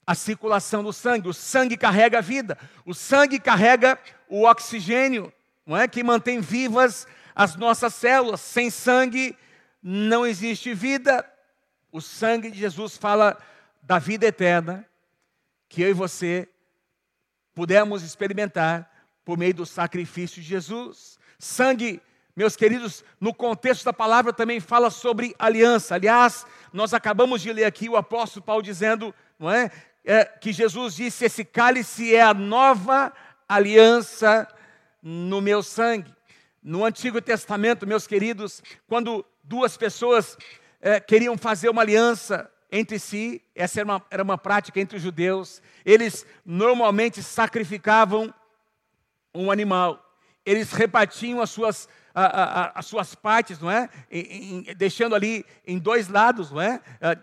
a 0.06 0.14
circulação 0.14 0.82
do 0.82 0.92
sangue. 0.92 1.28
O 1.28 1.34
sangue 1.34 1.76
carrega 1.76 2.18
a 2.18 2.22
vida, 2.22 2.58
o 2.84 2.94
sangue 2.94 3.38
carrega 3.38 3.98
o 4.28 4.44
oxigênio, 4.44 5.32
não 5.66 5.76
é? 5.76 5.86
Que 5.86 6.02
mantém 6.02 6.40
vivas 6.40 7.06
as 7.34 7.56
nossas 7.56 7.94
células. 7.94 8.40
Sem 8.40 8.70
sangue 8.70 9.36
não 9.82 10.26
existe 10.26 10.74
vida. 10.74 11.28
O 11.90 12.00
sangue 12.00 12.50
de 12.50 12.58
Jesus 12.58 12.96
fala 12.96 13.38
da 13.82 13.98
vida 13.98 14.26
eterna 14.26 14.86
que 15.68 15.82
eu 15.82 15.90
e 15.90 15.94
você 15.94 16.48
pudemos 17.54 18.02
experimentar 18.02 18.90
por 19.24 19.38
meio 19.38 19.54
do 19.54 19.66
sacrifício 19.66 20.42
de 20.42 20.48
Jesus. 20.48 21.18
Sangue 21.38 22.00
meus 22.34 22.56
queridos, 22.56 23.04
no 23.20 23.34
contexto 23.34 23.84
da 23.84 23.92
palavra 23.92 24.32
também 24.32 24.58
fala 24.58 24.88
sobre 24.88 25.34
aliança. 25.38 25.96
Aliás, 25.96 26.46
nós 26.72 26.94
acabamos 26.94 27.42
de 27.42 27.52
ler 27.52 27.64
aqui 27.64 27.90
o 27.90 27.96
apóstolo 27.96 28.44
Paulo 28.44 28.62
dizendo, 28.62 29.14
não 29.38 29.50
é, 29.50 29.70
é 30.04 30.24
que 30.24 30.52
Jesus 30.52 30.94
disse: 30.94 31.24
esse 31.24 31.44
cálice 31.44 32.14
é 32.14 32.22
a 32.22 32.34
nova 32.34 33.12
aliança 33.48 34.48
no 35.02 35.40
meu 35.40 35.62
sangue. 35.62 36.14
No 36.62 36.84
Antigo 36.84 37.20
Testamento, 37.20 37.86
meus 37.86 38.06
queridos, 38.06 38.62
quando 38.86 39.24
duas 39.42 39.76
pessoas 39.76 40.36
é, 40.80 41.00
queriam 41.00 41.36
fazer 41.36 41.68
uma 41.68 41.82
aliança 41.82 42.50
entre 42.70 42.98
si, 42.98 43.42
essa 43.54 43.80
era 43.80 43.84
uma, 43.84 44.06
era 44.10 44.22
uma 44.22 44.38
prática 44.38 44.80
entre 44.80 44.96
os 44.96 45.02
judeus, 45.02 45.60
eles 45.84 46.24
normalmente 46.44 47.22
sacrificavam 47.22 48.32
um 49.34 49.50
animal. 49.50 50.01
Eles 50.44 50.72
repartiam 50.72 51.40
as 51.40 51.50
suas, 51.50 51.88
a, 52.14 52.24
a, 52.24 52.72
as 52.78 52.86
suas 52.86 53.14
partes, 53.14 53.60
não 53.60 53.70
é? 53.70 53.88
Deixando 54.76 55.14
ali 55.14 55.44
em 55.66 55.78
dois 55.78 56.08
lados, 56.08 56.50
não 56.50 56.60
é? 56.60 56.80
Ah, 57.00 57.16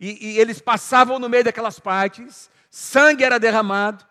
e, 0.00 0.32
e 0.32 0.38
eles 0.38 0.60
passavam 0.60 1.18
no 1.18 1.28
meio 1.28 1.44
daquelas 1.44 1.78
partes, 1.78 2.50
sangue 2.70 3.24
era 3.24 3.38
derramado, 3.38 4.04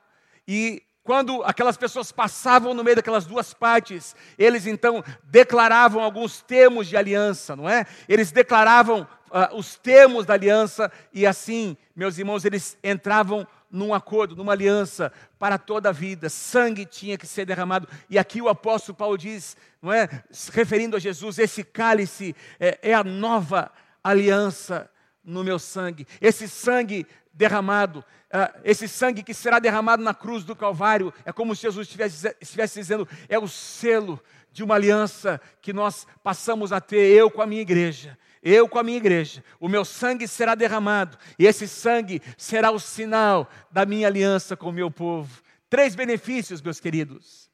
e 0.47 0.83
quando 1.07 1.41
aquelas 1.43 1.77
pessoas 1.77 2.11
passavam 2.11 2.73
no 2.73 2.83
meio 2.83 2.97
daquelas 2.97 3.25
duas 3.25 3.53
partes, 3.53 4.13
eles 4.37 4.67
então 4.67 5.01
declaravam 5.23 6.03
alguns 6.03 6.41
termos 6.41 6.85
de 6.85 6.97
aliança, 6.97 7.55
não 7.55 7.69
é? 7.69 7.85
Eles 8.09 8.29
declaravam 8.29 9.07
uh, 9.31 9.55
os 9.55 9.77
termos 9.77 10.25
da 10.25 10.33
aliança 10.33 10.91
e 11.13 11.25
assim, 11.25 11.77
meus 11.95 12.17
irmãos, 12.17 12.43
eles 12.43 12.77
entravam 12.83 13.47
num 13.69 13.93
acordo, 13.93 14.35
numa 14.35 14.53
aliança 14.53 15.11
para 15.37 15.57
toda 15.57 15.89
a 15.89 15.91
vida. 15.91 16.29
Sangue 16.29 16.85
tinha 16.85 17.17
que 17.17 17.27
ser 17.27 17.45
derramado. 17.45 17.87
E 18.09 18.17
aqui 18.17 18.41
o 18.41 18.49
apóstolo 18.49 18.97
Paulo 18.97 19.17
diz, 19.17 19.57
não 19.81 19.91
é? 19.91 20.07
Referindo 20.53 20.95
a 20.95 20.99
Jesus, 20.99 21.37
esse 21.39 21.63
cálice 21.63 22.35
é, 22.59 22.79
é 22.81 22.93
a 22.93 23.03
nova 23.03 23.71
aliança 24.03 24.89
no 25.23 25.43
meu 25.43 25.59
sangue. 25.59 26.07
Esse 26.21 26.47
sangue 26.47 27.05
derramado 27.33 28.03
Uh, 28.27 28.59
esse 28.65 28.89
sangue 28.89 29.23
que 29.23 29.33
será 29.33 29.57
derramado 29.57 30.03
na 30.03 30.13
cruz 30.13 30.43
do 30.43 30.53
Calvário, 30.53 31.13
é 31.23 31.31
como 31.31 31.55
se 31.55 31.61
Jesus 31.61 31.87
estivesse, 31.87 32.35
estivesse 32.41 32.77
dizendo, 32.77 33.07
é 33.29 33.39
o 33.39 33.47
selo 33.47 34.21
de 34.51 34.65
uma 34.65 34.75
aliança 34.75 35.39
que 35.61 35.71
nós 35.71 36.05
passamos 36.21 36.73
a 36.73 36.81
ter, 36.81 37.09
eu 37.13 37.31
com 37.31 37.41
a 37.41 37.47
minha 37.47 37.61
igreja, 37.61 38.17
eu 38.47 38.67
com 38.69 38.79
a 38.79 38.83
minha 38.83 38.97
igreja, 38.97 39.43
o 39.59 39.67
meu 39.67 39.83
sangue 39.83 40.27
será 40.27 40.55
derramado, 40.55 41.17
e 41.37 41.45
esse 41.45 41.67
sangue 41.67 42.21
será 42.37 42.71
o 42.71 42.79
sinal 42.79 43.49
da 43.71 43.85
minha 43.85 44.07
aliança 44.07 44.55
com 44.55 44.69
o 44.69 44.73
meu 44.73 44.89
povo. 44.89 45.41
Três 45.69 45.95
benefícios, 45.95 46.61
meus 46.61 46.79
queridos, 46.79 47.49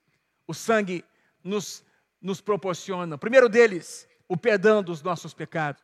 o 0.47 0.53
sangue 0.53 1.03
nos, 1.43 1.83
nos 2.21 2.41
proporciona. 2.41 3.17
Primeiro 3.17 3.49
deles, 3.49 4.07
o 4.27 4.37
perdão 4.37 4.83
dos 4.83 5.01
nossos 5.01 5.33
pecados. 5.33 5.81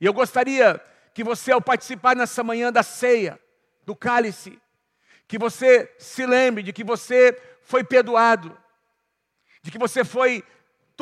E 0.00 0.06
eu 0.06 0.12
gostaria 0.12 0.80
que 1.14 1.24
você, 1.24 1.52
ao 1.52 1.60
participar 1.60 2.16
nessa 2.16 2.42
manhã 2.42 2.72
da 2.72 2.82
ceia, 2.82 3.38
do 3.84 3.96
cálice, 3.96 4.58
que 5.26 5.38
você 5.38 5.92
se 5.98 6.24
lembre 6.26 6.62
de 6.62 6.72
que 6.72 6.84
você 6.84 7.36
foi 7.62 7.82
perdoado, 7.82 8.56
de 9.62 9.70
que 9.70 9.78
você 9.78 10.04
foi 10.04 10.44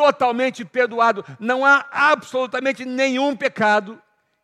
totalmente 0.00 0.64
perdoado. 0.64 1.24
Não 1.38 1.64
há 1.64 1.86
absolutamente 1.90 2.84
nenhum 2.84 3.36
pecado 3.36 4.00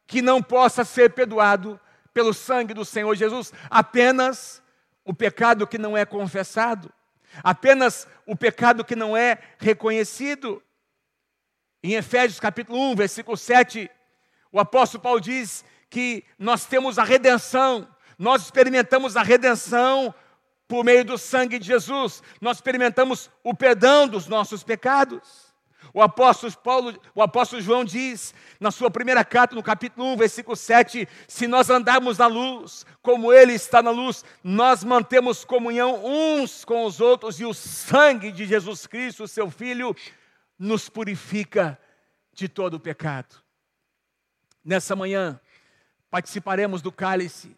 que 0.07 0.21
não 0.21 0.42
possa 0.42 0.85
ser 0.85 1.11
perdoado 1.11 1.81
pelo 2.12 2.33
sangue 2.33 2.73
do 2.73 2.85
Senhor 2.85 3.14
Jesus, 3.14 3.53
apenas 3.71 4.62
o 5.05 5.12
pecado 5.12 5.66
que 5.66 5.79
não 5.79 5.97
é 5.97 6.05
confessado, 6.05 6.90
apenas 7.42 8.09
o 8.25 8.35
pecado 8.35 8.85
que 8.85 8.97
não 8.97 9.16
é 9.16 9.38
reconhecido. 9.59 10.62
Em 11.83 11.95
Efésios 11.95 12.40
capítulo 12.40 12.79
1, 12.90 12.97
versículo 12.97 13.37
7, 13.37 13.90
o 14.51 14.59
apóstolo 14.59 15.03
Paulo 15.03 15.21
diz 15.21 15.64
que 15.90 16.25
nós 16.38 16.64
temos 16.64 16.99
a 16.99 17.05
redenção 17.05 17.88
nós 18.19 18.42
experimentamos 18.42 19.16
a 19.16 19.23
redenção 19.23 20.14
por 20.66 20.85
meio 20.85 21.05
do 21.05 21.19
sangue 21.19 21.59
de 21.59 21.66
Jesus. 21.66 22.23
Nós 22.40 22.57
experimentamos 22.57 23.31
o 23.45 23.55
perdão 23.55 24.09
dos 24.09 24.27
nossos 24.27 24.62
pecados. 24.62 25.46
O 25.92 26.03
apóstolo 26.03 26.53
Paulo, 26.59 27.01
o 27.14 27.22
apóstolo 27.22 27.62
João 27.62 27.85
diz 27.85 28.35
na 28.61 28.70
sua 28.70 28.90
primeira 28.90 29.25
carta, 29.25 29.55
no 29.55 29.62
capítulo 29.62 30.12
1, 30.12 30.16
versículo 30.16 30.57
7, 30.57 31.09
se 31.27 31.46
nós 31.46 31.70
andarmos 31.70 32.18
na 32.18 32.27
luz, 32.27 32.85
como 33.03 33.33
ele 33.33 33.53
está 33.53 33.83
na 33.83 33.90
luz, 33.90 34.25
nós 34.42 34.85
mantemos 34.85 35.44
comunhão 35.44 36.05
uns 36.05 36.64
com 36.64 36.85
os 36.85 37.01
outros 37.01 37.40
e 37.40 37.44
o 37.44 37.55
sangue 37.55 38.31
de 38.33 38.46
Jesus 38.46 38.87
Cristo, 38.87 39.29
seu 39.29 39.51
filho, 39.51 39.94
nos 40.59 40.88
purifica 40.88 41.79
de 42.33 42.49
todo 42.49 42.75
o 42.75 42.81
pecado. 42.81 43.37
Nessa 44.64 44.96
manhã 44.96 45.40
participaremos 46.11 46.83
do 46.83 46.90
cálice 46.90 47.57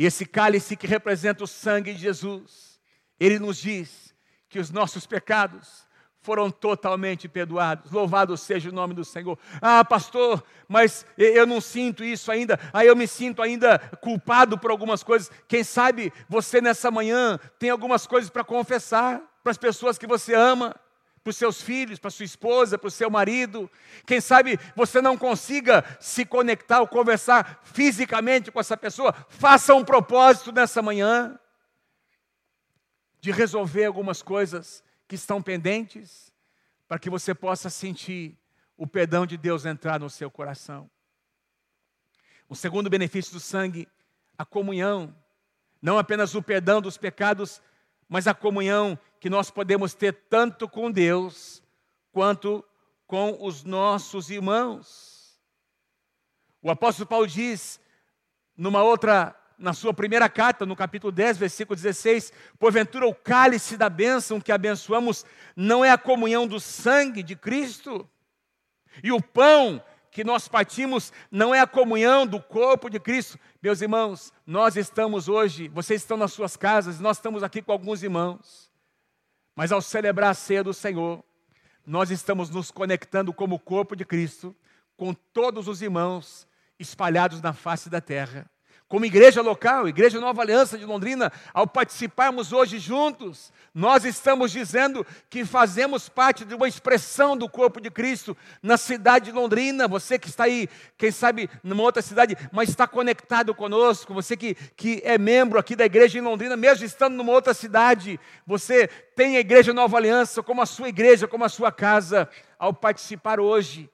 e 0.00 0.06
esse 0.06 0.24
cálice 0.24 0.76
que 0.78 0.86
representa 0.86 1.44
o 1.44 1.46
sangue 1.46 1.92
de 1.92 2.00
Jesus, 2.00 2.80
ele 3.18 3.38
nos 3.38 3.58
diz 3.58 4.14
que 4.48 4.58
os 4.58 4.70
nossos 4.70 5.06
pecados 5.06 5.86
foram 6.22 6.50
totalmente 6.50 7.28
perdoados. 7.28 7.90
Louvado 7.90 8.36
seja 8.36 8.68
o 8.68 8.72
nome 8.72 8.94
do 8.94 9.04
Senhor. 9.04 9.38
Ah, 9.60 9.84
pastor, 9.84 10.44
mas 10.68 11.06
eu 11.16 11.46
não 11.46 11.60
sinto 11.60 12.04
isso 12.04 12.30
ainda. 12.30 12.58
Ah, 12.72 12.84
eu 12.84 12.94
me 12.94 13.06
sinto 13.06 13.42
ainda 13.42 13.78
culpado 14.00 14.58
por 14.58 14.70
algumas 14.70 15.02
coisas. 15.02 15.30
Quem 15.48 15.64
sabe 15.64 16.12
você 16.28 16.60
nessa 16.60 16.90
manhã 16.90 17.38
tem 17.58 17.70
algumas 17.70 18.06
coisas 18.06 18.30
para 18.30 18.44
confessar 18.44 19.22
para 19.42 19.50
as 19.50 19.58
pessoas 19.58 19.96
que 19.96 20.06
você 20.06 20.34
ama 20.34 20.74
para 21.22 21.30
os 21.30 21.36
seus 21.36 21.60
filhos, 21.60 21.98
para 21.98 22.10
sua 22.10 22.24
esposa, 22.24 22.78
para 22.78 22.88
o 22.88 22.90
seu 22.90 23.10
marido. 23.10 23.70
Quem 24.06 24.20
sabe 24.20 24.58
você 24.74 25.02
não 25.02 25.18
consiga 25.18 25.84
se 26.00 26.24
conectar 26.24 26.80
ou 26.80 26.88
conversar 26.88 27.60
fisicamente 27.62 28.50
com 28.50 28.58
essa 28.58 28.76
pessoa. 28.76 29.14
Faça 29.28 29.74
um 29.74 29.84
propósito 29.84 30.50
nessa 30.50 30.80
manhã 30.80 31.38
de 33.20 33.30
resolver 33.30 33.84
algumas 33.84 34.22
coisas 34.22 34.82
que 35.10 35.16
estão 35.16 35.42
pendentes, 35.42 36.32
para 36.86 36.96
que 36.96 37.10
você 37.10 37.34
possa 37.34 37.68
sentir 37.68 38.38
o 38.76 38.86
perdão 38.86 39.26
de 39.26 39.36
Deus 39.36 39.64
entrar 39.64 39.98
no 39.98 40.08
seu 40.08 40.30
coração. 40.30 40.88
O 42.48 42.54
segundo 42.54 42.88
benefício 42.88 43.32
do 43.32 43.40
sangue, 43.40 43.88
a 44.38 44.44
comunhão, 44.44 45.12
não 45.82 45.98
apenas 45.98 46.36
o 46.36 46.42
perdão 46.42 46.80
dos 46.80 46.96
pecados, 46.96 47.60
mas 48.08 48.28
a 48.28 48.34
comunhão 48.34 48.96
que 49.18 49.28
nós 49.28 49.50
podemos 49.50 49.94
ter 49.94 50.12
tanto 50.28 50.68
com 50.68 50.92
Deus 50.92 51.60
quanto 52.12 52.64
com 53.04 53.36
os 53.44 53.64
nossos 53.64 54.30
irmãos. 54.30 55.36
O 56.62 56.70
apóstolo 56.70 57.08
Paulo 57.08 57.26
diz, 57.26 57.80
numa 58.56 58.84
outra, 58.84 59.34
na 59.60 59.74
sua 59.74 59.92
primeira 59.92 60.28
carta, 60.28 60.64
no 60.64 60.74
capítulo 60.74 61.12
10, 61.12 61.36
versículo 61.36 61.76
16: 61.76 62.32
Porventura 62.58 63.06
o 63.06 63.14
cálice 63.14 63.76
da 63.76 63.88
bênção 63.88 64.40
que 64.40 64.50
abençoamos 64.50 65.24
não 65.54 65.84
é 65.84 65.90
a 65.90 65.98
comunhão 65.98 66.46
do 66.46 66.58
sangue 66.58 67.22
de 67.22 67.36
Cristo? 67.36 68.08
E 69.04 69.12
o 69.12 69.22
pão 69.22 69.82
que 70.10 70.24
nós 70.24 70.48
partimos 70.48 71.12
não 71.30 71.54
é 71.54 71.60
a 71.60 71.66
comunhão 71.66 72.26
do 72.26 72.40
corpo 72.40 72.88
de 72.88 72.98
Cristo. 72.98 73.38
Meus 73.62 73.80
irmãos, 73.80 74.32
nós 74.46 74.76
estamos 74.76 75.28
hoje, 75.28 75.68
vocês 75.68 76.00
estão 76.00 76.16
nas 76.16 76.32
suas 76.32 76.56
casas, 76.56 76.98
nós 76.98 77.18
estamos 77.18 77.42
aqui 77.42 77.62
com 77.62 77.70
alguns 77.70 78.02
irmãos. 78.02 78.70
Mas 79.54 79.70
ao 79.70 79.82
celebrar 79.82 80.30
a 80.30 80.34
ceia 80.34 80.64
do 80.64 80.72
Senhor, 80.72 81.22
nós 81.86 82.10
estamos 82.10 82.50
nos 82.50 82.70
conectando 82.70 83.32
como 83.32 83.58
corpo 83.58 83.94
de 83.94 84.04
Cristo 84.04 84.56
com 84.96 85.14
todos 85.14 85.68
os 85.68 85.82
irmãos 85.82 86.48
espalhados 86.78 87.40
na 87.42 87.52
face 87.52 87.90
da 87.90 88.00
terra. 88.00 88.50
Como 88.90 89.04
igreja 89.04 89.40
local, 89.40 89.86
Igreja 89.86 90.18
Nova 90.18 90.42
Aliança 90.42 90.76
de 90.76 90.84
Londrina, 90.84 91.32
ao 91.54 91.64
participarmos 91.64 92.52
hoje 92.52 92.80
juntos, 92.80 93.52
nós 93.72 94.04
estamos 94.04 94.50
dizendo 94.50 95.06
que 95.30 95.44
fazemos 95.44 96.08
parte 96.08 96.44
de 96.44 96.56
uma 96.56 96.66
expressão 96.66 97.36
do 97.36 97.48
corpo 97.48 97.80
de 97.80 97.88
Cristo 97.88 98.36
na 98.60 98.76
cidade 98.76 99.26
de 99.26 99.30
Londrina. 99.30 99.86
Você 99.86 100.18
que 100.18 100.26
está 100.26 100.42
aí, 100.42 100.68
quem 100.98 101.12
sabe, 101.12 101.48
numa 101.62 101.84
outra 101.84 102.02
cidade, 102.02 102.36
mas 102.50 102.68
está 102.68 102.84
conectado 102.84 103.54
conosco, 103.54 104.12
você 104.12 104.36
que, 104.36 104.56
que 104.74 105.00
é 105.04 105.16
membro 105.16 105.56
aqui 105.56 105.76
da 105.76 105.84
igreja 105.84 106.18
em 106.18 106.22
Londrina, 106.22 106.56
mesmo 106.56 106.84
estando 106.84 107.14
numa 107.14 107.30
outra 107.30 107.54
cidade, 107.54 108.18
você 108.44 108.88
tem 109.14 109.36
a 109.36 109.40
Igreja 109.40 109.72
Nova 109.72 109.98
Aliança 109.98 110.42
como 110.42 110.62
a 110.62 110.66
sua 110.66 110.88
igreja, 110.88 111.28
como 111.28 111.44
a 111.44 111.48
sua 111.48 111.70
casa, 111.70 112.28
ao 112.58 112.74
participar 112.74 113.38
hoje 113.38 113.88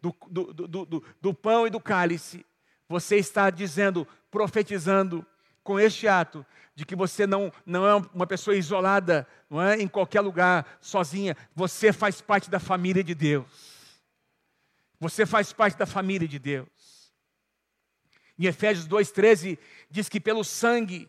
do, 0.00 0.16
do, 0.26 0.54
do, 0.54 0.86
do, 0.86 1.04
do 1.20 1.34
pão 1.34 1.66
e 1.66 1.70
do 1.70 1.78
cálice 1.78 2.46
você 2.90 3.18
está 3.18 3.50
dizendo, 3.50 4.04
profetizando 4.32 5.24
com 5.62 5.78
este 5.78 6.08
ato 6.08 6.44
de 6.74 6.84
que 6.84 6.96
você 6.96 7.24
não, 7.24 7.52
não 7.64 7.86
é 7.86 7.94
uma 8.12 8.26
pessoa 8.26 8.56
isolada, 8.56 9.28
não 9.48 9.62
é 9.62 9.80
em 9.80 9.86
qualquer 9.86 10.20
lugar, 10.20 10.66
sozinha. 10.80 11.36
Você 11.54 11.92
faz 11.92 12.20
parte 12.20 12.50
da 12.50 12.58
família 12.58 13.04
de 13.04 13.14
Deus. 13.14 13.46
Você 14.98 15.24
faz 15.24 15.52
parte 15.52 15.78
da 15.78 15.86
família 15.86 16.26
de 16.26 16.40
Deus. 16.40 17.12
Em 18.36 18.46
Efésios 18.46 18.88
2,13 18.88 19.56
diz 19.88 20.08
que 20.08 20.18
pelo 20.18 20.42
sangue, 20.42 21.08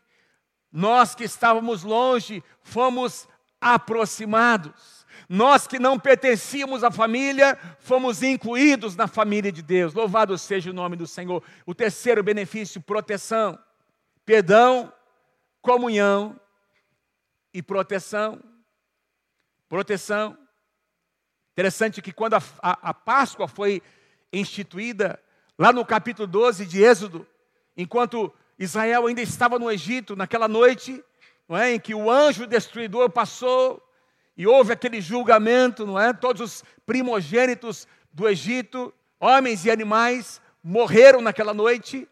nós 0.72 1.16
que 1.16 1.24
estávamos 1.24 1.82
longe, 1.82 2.44
fomos 2.62 3.28
aproximados. 3.60 5.01
Nós 5.34 5.66
que 5.66 5.80
não 5.80 5.98
pertencíamos 5.98 6.84
à 6.84 6.92
família, 6.92 7.58
fomos 7.80 8.22
incluídos 8.22 8.98
na 8.98 9.08
família 9.08 9.50
de 9.50 9.62
Deus. 9.62 9.94
Louvado 9.94 10.38
seja 10.38 10.72
o 10.72 10.74
nome 10.74 10.98
do 10.98 11.08
Senhor. 11.08 11.42
O 11.66 11.74
terceiro 11.74 12.22
benefício, 12.22 12.82
proteção. 12.82 13.58
Perdão, 14.26 14.92
comunhão 15.62 16.38
e 17.54 17.64
proteção. 17.64 18.44
Proteção. 19.70 20.38
Interessante 21.54 22.02
que 22.02 22.12
quando 22.12 22.34
a, 22.34 22.44
a, 22.62 22.90
a 22.90 22.94
Páscoa 22.94 23.48
foi 23.48 23.82
instituída, 24.34 25.18
lá 25.58 25.72
no 25.72 25.86
capítulo 25.86 26.28
12 26.28 26.66
de 26.66 26.84
Êxodo, 26.84 27.26
enquanto 27.78 28.34
Israel 28.60 29.08
ainda 29.08 29.22
estava 29.22 29.58
no 29.58 29.72
Egito, 29.72 30.14
naquela 30.14 30.50
noite, 30.50 31.02
é, 31.52 31.72
em 31.72 31.80
que 31.80 31.96
o 31.96 32.12
anjo 32.12 32.46
destruidor 32.46 33.10
passou 33.10 33.82
e 34.42 34.48
houve 34.48 34.74
aquele 34.74 35.00
julgamento, 35.00 35.86
não 35.86 36.00
é? 36.00 36.12
Todos 36.12 36.42
os 36.42 36.64
primogênitos 36.84 37.88
do 38.12 38.28
Egito, 38.28 38.92
homens 39.20 39.66
e 39.66 39.70
animais, 39.70 40.42
morreram 40.64 41.22
naquela 41.22 41.54
noite. 41.54 42.10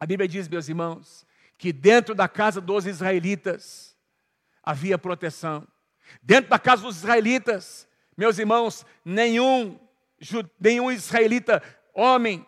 A 0.00 0.06
Bíblia 0.06 0.26
diz, 0.26 0.48
meus 0.48 0.66
irmãos, 0.66 1.26
que 1.58 1.74
dentro 1.74 2.14
da 2.14 2.26
casa 2.26 2.58
dos 2.58 2.86
israelitas 2.86 3.94
havia 4.62 4.96
proteção. 4.96 5.68
Dentro 6.22 6.48
da 6.48 6.58
casa 6.58 6.84
dos 6.84 6.96
israelitas, 6.96 7.86
meus 8.16 8.38
irmãos, 8.38 8.86
nenhum, 9.04 9.78
nenhum 10.58 10.90
israelita, 10.90 11.62
homem, 11.92 12.46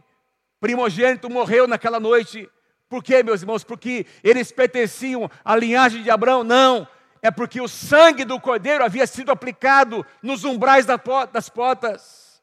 primogênito, 0.59 1.29
morreu 1.29 1.69
naquela 1.69 2.01
noite. 2.01 2.49
Por 2.89 3.05
quê, 3.05 3.23
meus 3.23 3.43
irmãos? 3.43 3.65
Porque 3.65 4.07
eles 4.25 4.51
pertenciam 4.51 5.31
à 5.45 5.55
linhagem 5.57 6.03
de 6.03 6.09
Abraão? 6.11 6.43
Não. 6.43 6.89
É 7.23 7.31
porque 7.31 7.61
o 7.61 7.69
sangue 7.69 8.25
do 8.25 8.41
cordeiro 8.41 8.85
havia 8.85 9.07
sido 9.07 9.31
aplicado 9.31 10.05
nos 10.21 10.43
umbrais 10.43 10.85
das 10.85 11.49
portas. 11.49 12.43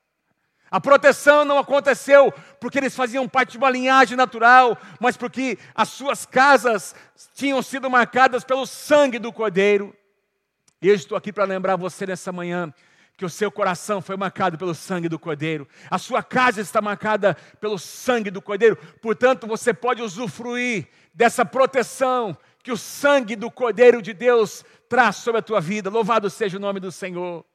A 0.71 0.79
proteção 0.79 1.43
não 1.43 1.57
aconteceu 1.57 2.31
porque 2.59 2.77
eles 2.77 2.95
faziam 2.95 3.27
parte 3.27 3.53
de 3.53 3.57
uma 3.57 3.69
linhagem 3.69 4.15
natural, 4.15 4.77
mas 4.99 5.17
porque 5.17 5.57
as 5.75 5.89
suas 5.89 6.25
casas 6.25 6.95
tinham 7.33 7.61
sido 7.61 7.89
marcadas 7.89 8.43
pelo 8.43 8.65
sangue 8.65 9.19
do 9.19 9.33
Cordeiro. 9.33 9.93
E 10.81 10.87
eu 10.87 10.95
estou 10.95 11.17
aqui 11.17 11.33
para 11.33 11.43
lembrar 11.43 11.75
você 11.75 12.05
nessa 12.05 12.31
manhã 12.31 12.73
que 13.17 13.25
o 13.25 13.29
seu 13.29 13.51
coração 13.51 14.01
foi 14.01 14.15
marcado 14.15 14.57
pelo 14.57 14.73
sangue 14.73 15.09
do 15.09 15.19
Cordeiro, 15.19 15.67
a 15.91 15.97
sua 15.97 16.23
casa 16.23 16.61
está 16.61 16.81
marcada 16.81 17.35
pelo 17.59 17.77
sangue 17.77 18.31
do 18.31 18.41
Cordeiro, 18.41 18.77
portanto 19.01 19.45
você 19.45 19.73
pode 19.73 20.01
usufruir 20.01 20.87
dessa 21.13 21.43
proteção 21.43 22.37
que 22.63 22.71
o 22.71 22.77
sangue 22.77 23.35
do 23.35 23.49
Cordeiro 23.49 24.01
de 24.01 24.13
Deus 24.13 24.63
traz 24.87 25.17
sobre 25.17 25.39
a 25.39 25.41
tua 25.43 25.61
vida. 25.61 25.89
Louvado 25.89 26.29
seja 26.29 26.57
o 26.57 26.59
nome 26.59 26.79
do 26.79 26.91
Senhor. 26.91 27.45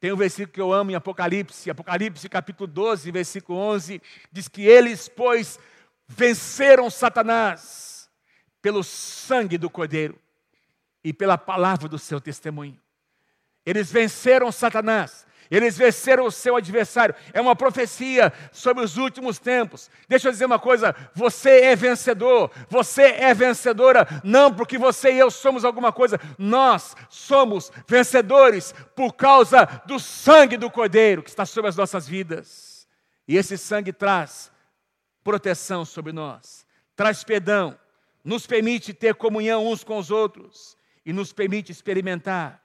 Tem 0.00 0.12
um 0.12 0.16
versículo 0.16 0.52
que 0.52 0.60
eu 0.60 0.72
amo 0.72 0.90
em 0.90 0.94
Apocalipse, 0.94 1.70
Apocalipse 1.70 2.28
capítulo 2.28 2.66
12, 2.66 3.10
versículo 3.12 3.58
11, 3.58 4.02
diz 4.32 4.48
que 4.48 4.62
eles, 4.62 5.08
pois, 5.08 5.60
venceram 6.08 6.90
Satanás 6.90 8.10
pelo 8.60 8.82
sangue 8.82 9.56
do 9.56 9.70
Cordeiro 9.70 10.18
e 11.04 11.12
pela 11.12 11.38
palavra 11.38 11.88
do 11.88 11.98
seu 11.98 12.20
testemunho. 12.20 12.80
Eles 13.64 13.92
venceram 13.92 14.50
Satanás 14.50 15.24
eles 15.54 15.76
venceram 15.76 16.24
o 16.24 16.30
seu 16.30 16.56
adversário. 16.56 17.14
É 17.32 17.38
uma 17.38 17.54
profecia 17.54 18.32
sobre 18.50 18.82
os 18.82 18.96
últimos 18.96 19.38
tempos. 19.38 19.90
Deixa 20.08 20.28
eu 20.28 20.32
dizer 20.32 20.46
uma 20.46 20.58
coisa: 20.58 20.96
você 21.14 21.60
é 21.64 21.76
vencedor, 21.76 22.50
você 22.70 23.02
é 23.02 23.34
vencedora, 23.34 24.08
não 24.24 24.50
porque 24.54 24.78
você 24.78 25.12
e 25.12 25.18
eu 25.18 25.30
somos 25.30 25.62
alguma 25.62 25.92
coisa, 25.92 26.18
nós 26.38 26.96
somos 27.10 27.70
vencedores 27.86 28.74
por 28.96 29.12
causa 29.12 29.66
do 29.84 30.00
sangue 30.00 30.56
do 30.56 30.70
Cordeiro 30.70 31.22
que 31.22 31.28
está 31.28 31.44
sobre 31.44 31.68
as 31.68 31.76
nossas 31.76 32.08
vidas. 32.08 32.88
E 33.28 33.36
esse 33.36 33.58
sangue 33.58 33.92
traz 33.92 34.50
proteção 35.22 35.84
sobre 35.84 36.12
nós, 36.12 36.66
traz 36.96 37.22
perdão, 37.22 37.78
nos 38.24 38.46
permite 38.46 38.94
ter 38.94 39.14
comunhão 39.14 39.66
uns 39.66 39.84
com 39.84 39.98
os 39.98 40.10
outros 40.10 40.78
e 41.04 41.12
nos 41.12 41.30
permite 41.30 41.70
experimentar 41.70 42.62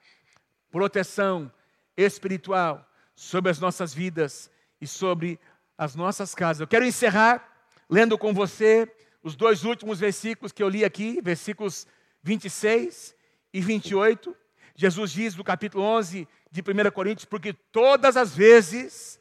proteção 0.71 1.51
espiritual 1.97 2.87
sobre 3.15 3.51
as 3.51 3.59
nossas 3.59 3.93
vidas 3.93 4.49
e 4.79 4.85
sobre 4.85 5.39
as 5.77 5.95
nossas 5.95 6.35
casas. 6.35 6.61
Eu 6.61 6.67
quero 6.67 6.85
encerrar 6.85 7.43
lendo 7.89 8.17
com 8.17 8.33
você 8.33 8.89
os 9.23 9.35
dois 9.35 9.65
últimos 9.65 9.99
versículos 9.99 10.51
que 10.51 10.61
eu 10.61 10.69
li 10.69 10.85
aqui, 10.85 11.19
versículos 11.21 11.87
26 12.21 13.15
e 13.51 13.59
28. 13.59 14.35
Jesus 14.75 15.11
diz 15.11 15.35
no 15.35 15.43
capítulo 15.43 15.83
11 15.83 16.27
de 16.51 16.61
1 16.61 16.91
Coríntios: 16.91 17.25
Porque 17.25 17.51
todas 17.51 18.15
as 18.15 18.35
vezes 18.35 19.19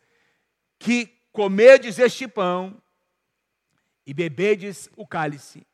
que 0.79 1.07
comedes 1.33 1.99
este 1.99 2.29
pão 2.29 2.81
e 4.07 4.15
bebedes 4.15 4.89
o 4.97 5.07
cálice, 5.07 5.67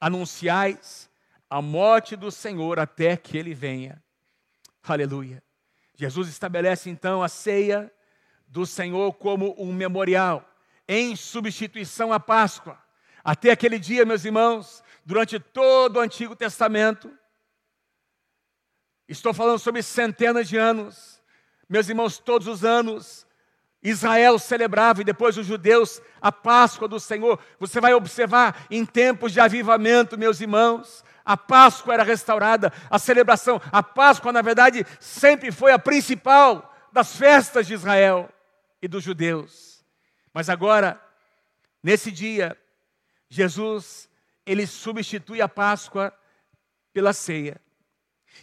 anunciais 0.00 1.10
a 1.50 1.60
morte 1.60 2.14
do 2.14 2.30
Senhor 2.30 2.78
até 2.78 3.16
que 3.16 3.36
ele 3.36 3.54
venha. 3.54 4.02
Aleluia. 4.82 5.45
Jesus 5.96 6.28
estabelece 6.28 6.90
então 6.90 7.22
a 7.22 7.28
ceia 7.28 7.92
do 8.46 8.64
Senhor 8.66 9.12
como 9.14 9.54
um 9.58 9.72
memorial, 9.72 10.48
em 10.86 11.16
substituição 11.16 12.12
à 12.12 12.20
Páscoa. 12.20 12.78
Até 13.24 13.50
aquele 13.50 13.78
dia, 13.78 14.04
meus 14.04 14.24
irmãos, 14.24 14.84
durante 15.04 15.40
todo 15.40 15.96
o 15.96 16.00
Antigo 16.00 16.36
Testamento, 16.36 17.10
estou 19.08 19.34
falando 19.34 19.58
sobre 19.58 19.82
centenas 19.82 20.48
de 20.48 20.56
anos, 20.56 21.20
meus 21.68 21.88
irmãos, 21.88 22.18
todos 22.18 22.46
os 22.46 22.64
anos, 22.64 23.26
Israel 23.82 24.38
celebrava 24.38 25.00
e 25.00 25.04
depois 25.04 25.36
os 25.36 25.46
judeus 25.46 26.00
a 26.20 26.30
Páscoa 26.30 26.88
do 26.88 27.00
Senhor. 27.00 27.38
Você 27.58 27.80
vai 27.80 27.94
observar 27.94 28.66
em 28.70 28.84
tempos 28.84 29.32
de 29.32 29.40
avivamento, 29.40 30.18
meus 30.18 30.40
irmãos, 30.40 31.04
a 31.26 31.36
Páscoa 31.36 31.92
era 31.92 32.04
restaurada, 32.04 32.72
a 32.88 33.00
celebração. 33.00 33.60
A 33.72 33.82
Páscoa, 33.82 34.32
na 34.32 34.40
verdade, 34.40 34.86
sempre 35.00 35.50
foi 35.50 35.72
a 35.72 35.78
principal 35.78 36.72
das 36.92 37.16
festas 37.16 37.66
de 37.66 37.74
Israel 37.74 38.30
e 38.80 38.86
dos 38.86 39.02
judeus. 39.02 39.84
Mas 40.32 40.48
agora, 40.48 41.02
nesse 41.82 42.12
dia, 42.12 42.56
Jesus, 43.28 44.08
ele 44.46 44.68
substitui 44.68 45.42
a 45.42 45.48
Páscoa 45.48 46.16
pela 46.92 47.12
ceia. 47.12 47.60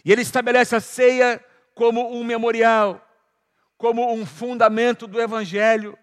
E 0.04 0.12
ele 0.12 0.20
estabelece 0.20 0.76
a 0.76 0.80
ceia 0.80 1.42
como 1.74 2.14
um 2.14 2.22
memorial, 2.22 3.00
como 3.78 4.12
um 4.12 4.26
fundamento 4.26 5.06
do 5.06 5.18
evangelho. 5.18 5.98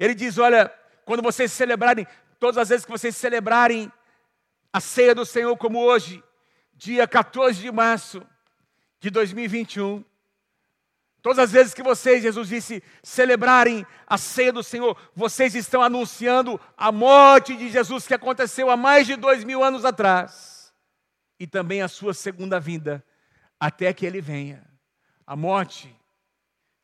Ele 0.00 0.14
diz: 0.14 0.36
"Olha, 0.36 0.68
quando 1.04 1.22
vocês 1.22 1.52
celebrarem, 1.52 2.06
todas 2.40 2.58
as 2.58 2.68
vezes 2.70 2.84
que 2.84 2.90
vocês 2.90 3.16
celebrarem 3.16 3.92
a 4.76 4.80
ceia 4.80 5.14
do 5.14 5.24
Senhor 5.24 5.56
como 5.56 5.78
hoje, 5.82 6.22
dia 6.74 7.08
14 7.08 7.62
de 7.62 7.72
março 7.72 8.22
de 9.00 9.08
2021. 9.08 10.04
Todas 11.22 11.38
as 11.38 11.50
vezes 11.50 11.72
que 11.72 11.82
vocês, 11.82 12.22
Jesus 12.22 12.50
disse, 12.50 12.82
celebrarem 13.02 13.86
a 14.06 14.18
ceia 14.18 14.52
do 14.52 14.62
Senhor, 14.62 14.94
vocês 15.14 15.54
estão 15.54 15.80
anunciando 15.80 16.60
a 16.76 16.92
morte 16.92 17.56
de 17.56 17.70
Jesus 17.70 18.06
que 18.06 18.12
aconteceu 18.12 18.68
há 18.68 18.76
mais 18.76 19.06
de 19.06 19.16
dois 19.16 19.44
mil 19.44 19.64
anos 19.64 19.82
atrás, 19.82 20.70
e 21.40 21.46
também 21.46 21.80
a 21.80 21.88
sua 21.88 22.12
segunda 22.12 22.60
vinda, 22.60 23.02
até 23.58 23.94
que 23.94 24.04
ele 24.04 24.20
venha. 24.20 24.62
A 25.26 25.34
morte, 25.34 25.90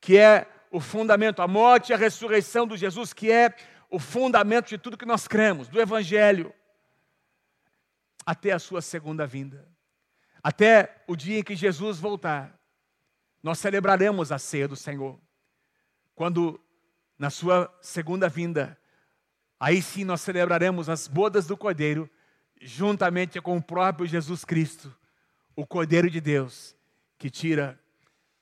que 0.00 0.16
é 0.16 0.46
o 0.70 0.80
fundamento, 0.80 1.42
a 1.42 1.46
morte 1.46 1.90
e 1.90 1.92
a 1.92 1.98
ressurreição 1.98 2.66
do 2.66 2.74
Jesus, 2.74 3.12
que 3.12 3.30
é 3.30 3.54
o 3.90 3.98
fundamento 3.98 4.70
de 4.70 4.78
tudo 4.78 4.96
que 4.96 5.04
nós 5.04 5.28
cremos, 5.28 5.68
do 5.68 5.78
Evangelho 5.78 6.54
até 8.24 8.52
a 8.52 8.58
sua 8.58 8.80
segunda 8.80 9.26
vinda. 9.26 9.68
Até 10.42 11.04
o 11.06 11.14
dia 11.14 11.38
em 11.38 11.42
que 11.42 11.54
Jesus 11.54 11.98
voltar, 11.98 12.58
nós 13.42 13.58
celebraremos 13.58 14.32
a 14.32 14.38
ceia 14.38 14.66
do 14.66 14.76
Senhor. 14.76 15.18
Quando, 16.14 16.60
na 17.18 17.30
sua 17.30 17.72
segunda 17.80 18.28
vinda, 18.28 18.78
aí 19.58 19.80
sim 19.80 20.04
nós 20.04 20.20
celebraremos 20.20 20.88
as 20.88 21.06
bodas 21.06 21.46
do 21.46 21.56
Cordeiro, 21.56 22.10
juntamente 22.60 23.40
com 23.40 23.56
o 23.56 23.62
próprio 23.62 24.06
Jesus 24.06 24.44
Cristo, 24.44 24.94
o 25.54 25.66
Cordeiro 25.66 26.08
de 26.08 26.20
Deus, 26.20 26.76
que 27.18 27.30
tira 27.30 27.78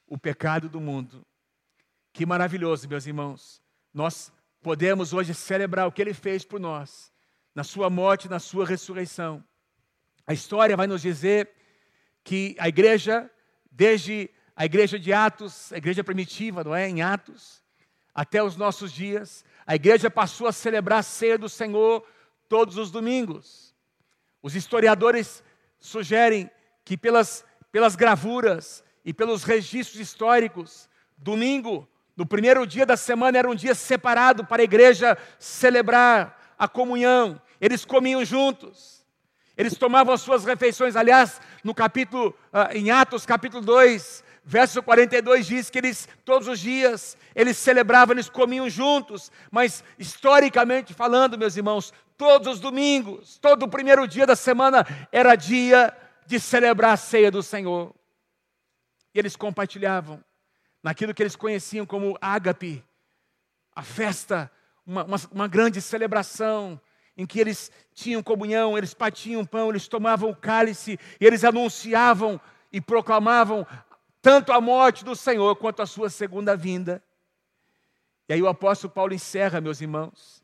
o 0.07 0.19
pecado 0.19 0.69
do 0.69 0.81
mundo. 0.81 1.25
Que 2.13 2.27
maravilhoso, 2.27 2.89
meus 2.89 3.07
irmãos. 3.07 3.63
Nós 3.93 4.33
podemos 4.63 5.13
hoje 5.13 5.35
celebrar 5.35 5.87
o 5.87 5.93
que 5.93 6.03
ele 6.03 6.15
fez 6.15 6.45
por 6.45 6.61
nós, 6.61 7.13
na 7.55 7.65
sua 7.65 7.89
morte, 7.89 8.29
na 8.29 8.39
sua 8.39 8.67
ressurreição. 8.67 9.43
A 10.31 10.33
história 10.33 10.77
vai 10.77 10.87
nos 10.87 11.03
dizer 11.03 11.51
que 12.23 12.55
a 12.61 12.69
igreja, 12.69 13.29
desde 13.69 14.31
a 14.55 14.65
igreja 14.65 14.97
de 14.97 15.13
Atos, 15.13 15.73
a 15.73 15.77
igreja 15.77 16.05
primitiva, 16.05 16.63
não 16.63 16.73
é? 16.73 16.89
Em 16.89 17.03
Atos, 17.03 17.65
até 18.15 18.41
os 18.41 18.57
nossos 18.57 18.93
dias, 18.93 19.45
a 19.67 19.75
igreja 19.75 20.09
passou 20.09 20.47
a 20.47 20.53
celebrar 20.53 21.01
a 21.01 21.03
ceia 21.03 21.37
do 21.37 21.49
Senhor 21.49 22.07
todos 22.49 22.77
os 22.77 22.93
domingos. 22.93 23.75
Os 24.41 24.55
historiadores 24.55 25.43
sugerem 25.81 26.49
que 26.85 26.97
pelas, 26.97 27.45
pelas 27.73 27.97
gravuras 27.97 28.85
e 29.05 29.13
pelos 29.13 29.43
registros 29.43 29.99
históricos, 29.99 30.89
domingo, 31.19 31.89
no 32.17 32.25
primeiro 32.25 32.65
dia 32.69 32.87
da 32.87 32.97
semana, 32.97 33.37
era 33.37 33.51
um 33.51 33.55
dia 33.57 33.75
separado 33.75 34.47
para 34.47 34.63
a 34.63 34.65
igreja 34.65 35.19
celebrar 35.41 36.55
a 36.57 36.69
comunhão. 36.69 37.43
Eles 37.61 37.85
comiam 37.85 38.25
juntos. 38.25 39.00
Eles 39.61 39.77
tomavam 39.77 40.15
as 40.15 40.23
suas 40.23 40.43
refeições, 40.43 40.97
aliás, 40.97 41.39
no 41.63 41.75
capítulo, 41.75 42.35
uh, 42.51 42.75
em 42.75 42.91
Atos 42.91 43.27
capítulo 43.27 43.63
2, 43.63 44.25
verso 44.43 44.83
42 44.83 45.47
diz 45.47 45.69
que 45.69 45.77
eles, 45.77 46.09
todos 46.25 46.49
os 46.49 46.59
dias, 46.59 47.15
eles 47.35 47.59
celebravam, 47.59 48.15
eles 48.15 48.31
comiam 48.31 48.71
juntos, 48.71 49.31
mas 49.51 49.85
historicamente 49.99 50.95
falando, 50.95 51.37
meus 51.37 51.59
irmãos, 51.59 51.93
todos 52.17 52.55
os 52.55 52.59
domingos, 52.59 53.37
todo 53.37 53.65
o 53.65 53.69
primeiro 53.69 54.09
dia 54.09 54.27
da 54.27 54.35
semana 54.35 54.87
era 55.13 55.37
dia 55.37 55.95
de 56.25 56.41
celebrar 56.41 56.95
a 56.95 56.97
ceia 56.97 57.31
do 57.31 57.43
Senhor. 57.43 57.95
E 59.15 59.19
eles 59.19 59.37
compartilhavam 59.37 60.25
naquilo 60.83 61.13
que 61.13 61.23
eles 61.23 61.37
conheciam 61.37 61.85
como 61.85 62.17
ágape, 62.19 62.83
a 63.77 63.83
festa, 63.83 64.51
uma, 64.87 65.05
uma, 65.05 65.17
uma 65.31 65.49
grande 65.49 65.83
celebração, 65.83 66.81
em 67.21 67.27
que 67.27 67.39
eles 67.39 67.71
tinham 67.93 68.23
comunhão, 68.23 68.79
eles 68.79 68.95
partiam 68.95 69.45
pão, 69.45 69.69
eles 69.69 69.87
tomavam 69.87 70.31
o 70.31 70.35
cálice, 70.35 70.99
e 71.21 71.27
eles 71.27 71.45
anunciavam 71.45 72.41
e 72.73 72.81
proclamavam 72.81 73.67
tanto 74.23 74.53
a 74.53 74.59
morte 74.59 75.05
do 75.05 75.15
Senhor 75.15 75.55
quanto 75.57 75.83
a 75.83 75.87
sua 75.87 76.09
segunda 76.09 76.57
vinda. 76.57 77.05
E 78.27 78.33
aí 78.33 78.41
o 78.41 78.49
apóstolo 78.49 78.91
Paulo 78.91 79.13
encerra, 79.13 79.61
meus 79.61 79.83
irmãos, 79.83 80.43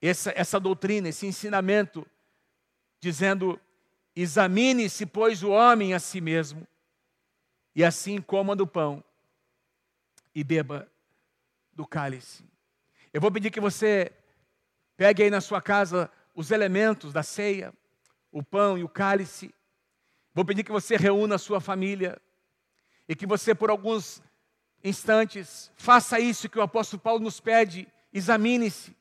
essa, 0.00 0.32
essa 0.36 0.60
doutrina, 0.60 1.08
esse 1.08 1.26
ensinamento, 1.26 2.06
dizendo: 3.00 3.58
examine-se, 4.14 5.04
pois, 5.04 5.42
o 5.42 5.50
homem 5.50 5.94
a 5.94 5.98
si 5.98 6.20
mesmo, 6.20 6.64
e 7.74 7.82
assim 7.82 8.20
coma 8.20 8.54
do 8.54 8.68
pão 8.68 9.02
e 10.32 10.44
beba 10.44 10.88
do 11.72 11.84
cálice. 11.84 12.44
Eu 13.12 13.20
vou 13.20 13.32
pedir 13.32 13.50
que 13.50 13.58
você 13.58 14.12
pegue 14.96 15.22
aí 15.22 15.30
na 15.30 15.40
sua 15.40 15.60
casa 15.60 16.10
os 16.34 16.50
elementos 16.50 17.12
da 17.12 17.22
ceia, 17.22 17.72
o 18.30 18.42
pão 18.42 18.76
e 18.76 18.84
o 18.84 18.88
cálice. 18.88 19.54
Vou 20.32 20.44
pedir 20.44 20.64
que 20.64 20.72
você 20.72 20.96
reúna 20.96 21.36
a 21.36 21.38
sua 21.38 21.60
família 21.60 22.20
e 23.08 23.14
que 23.14 23.26
você, 23.26 23.54
por 23.54 23.70
alguns 23.70 24.22
instantes, 24.82 25.70
faça 25.76 26.18
isso 26.18 26.48
que 26.48 26.58
o 26.58 26.62
apóstolo 26.62 27.00
Paulo 27.00 27.20
nos 27.20 27.40
pede: 27.40 27.88
examine-se, 28.12 28.96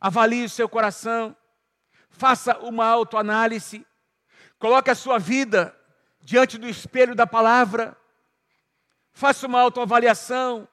avalie 0.00 0.44
o 0.44 0.48
seu 0.48 0.68
coração, 0.68 1.36
faça 2.10 2.58
uma 2.58 2.86
autoanálise, 2.86 3.86
coloque 4.58 4.90
a 4.90 4.94
sua 4.94 5.18
vida 5.18 5.76
diante 6.20 6.56
do 6.56 6.68
espelho 6.68 7.14
da 7.14 7.26
palavra, 7.26 7.96
faça 9.12 9.46
uma 9.46 9.60
autoavaliação 9.60 10.66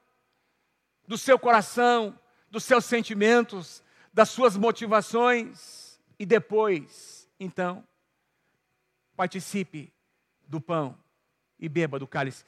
do 1.07 1.17
seu 1.17 1.37
coração, 1.37 2.17
dos 2.49 2.63
seus 2.63 2.85
sentimentos, 2.85 3.83
das 4.13 4.29
suas 4.29 4.57
motivações 4.57 5.99
e 6.19 6.25
depois, 6.25 7.29
então, 7.39 7.83
participe 9.15 9.93
do 10.47 10.59
pão 10.59 10.97
e 11.57 11.69
beba 11.69 11.97
do 11.97 12.07
cálice. 12.07 12.39